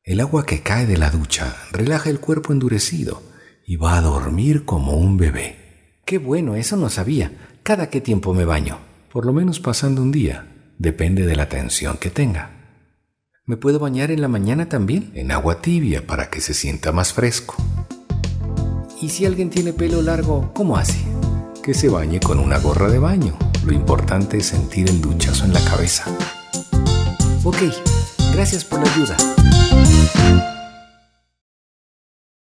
El 0.03 0.19
agua 0.19 0.45
que 0.45 0.61
cae 0.61 0.85
de 0.85 0.97
la 0.97 1.09
ducha 1.09 1.55
relaja 1.71 2.09
el 2.09 2.19
cuerpo 2.19 2.53
endurecido 2.53 3.21
y 3.69 3.75
va 3.75 3.97
a 3.97 4.01
dormir 4.01 4.63
como 4.63 4.93
un 4.93 5.17
bebé. 5.17 5.57
Qué 6.05 6.19
bueno, 6.19 6.55
eso 6.55 6.77
no 6.77 6.89
sabía. 6.89 7.33
¿Cada 7.63 7.89
qué 7.89 7.99
tiempo 7.99 8.33
me 8.33 8.45
baño? 8.45 8.77
Por 9.11 9.25
lo 9.25 9.33
menos 9.33 9.59
pasando 9.59 10.01
un 10.01 10.13
día. 10.13 10.47
Depende 10.77 11.25
de 11.25 11.35
la 11.35 11.49
tensión 11.49 11.97
que 11.97 12.09
tenga. 12.09 12.51
¿Me 13.45 13.57
puedo 13.57 13.77
bañar 13.77 14.09
en 14.09 14.21
la 14.21 14.29
mañana 14.29 14.69
también? 14.69 15.11
En 15.15 15.31
agua 15.31 15.61
tibia 15.61 16.07
para 16.07 16.29
que 16.29 16.39
se 16.39 16.53
sienta 16.53 16.93
más 16.93 17.11
fresco. 17.11 17.55
¿Y 19.01 19.09
si 19.09 19.25
alguien 19.25 19.49
tiene 19.49 19.73
pelo 19.73 20.01
largo, 20.01 20.53
cómo 20.53 20.77
hace? 20.77 20.99
Que 21.61 21.73
se 21.73 21.89
bañe 21.89 22.21
con 22.21 22.39
una 22.39 22.59
gorra 22.59 22.87
de 22.89 22.99
baño. 22.99 23.37
Lo 23.65 23.73
importante 23.73 24.37
es 24.37 24.45
sentir 24.45 24.89
el 24.89 25.01
duchazo 25.01 25.43
en 25.43 25.53
la 25.53 25.63
cabeza. 25.65 26.05
Ok, 27.43 27.57
gracias 28.33 28.63
por 28.63 28.81
la 28.81 28.93
ayuda. 28.93 29.17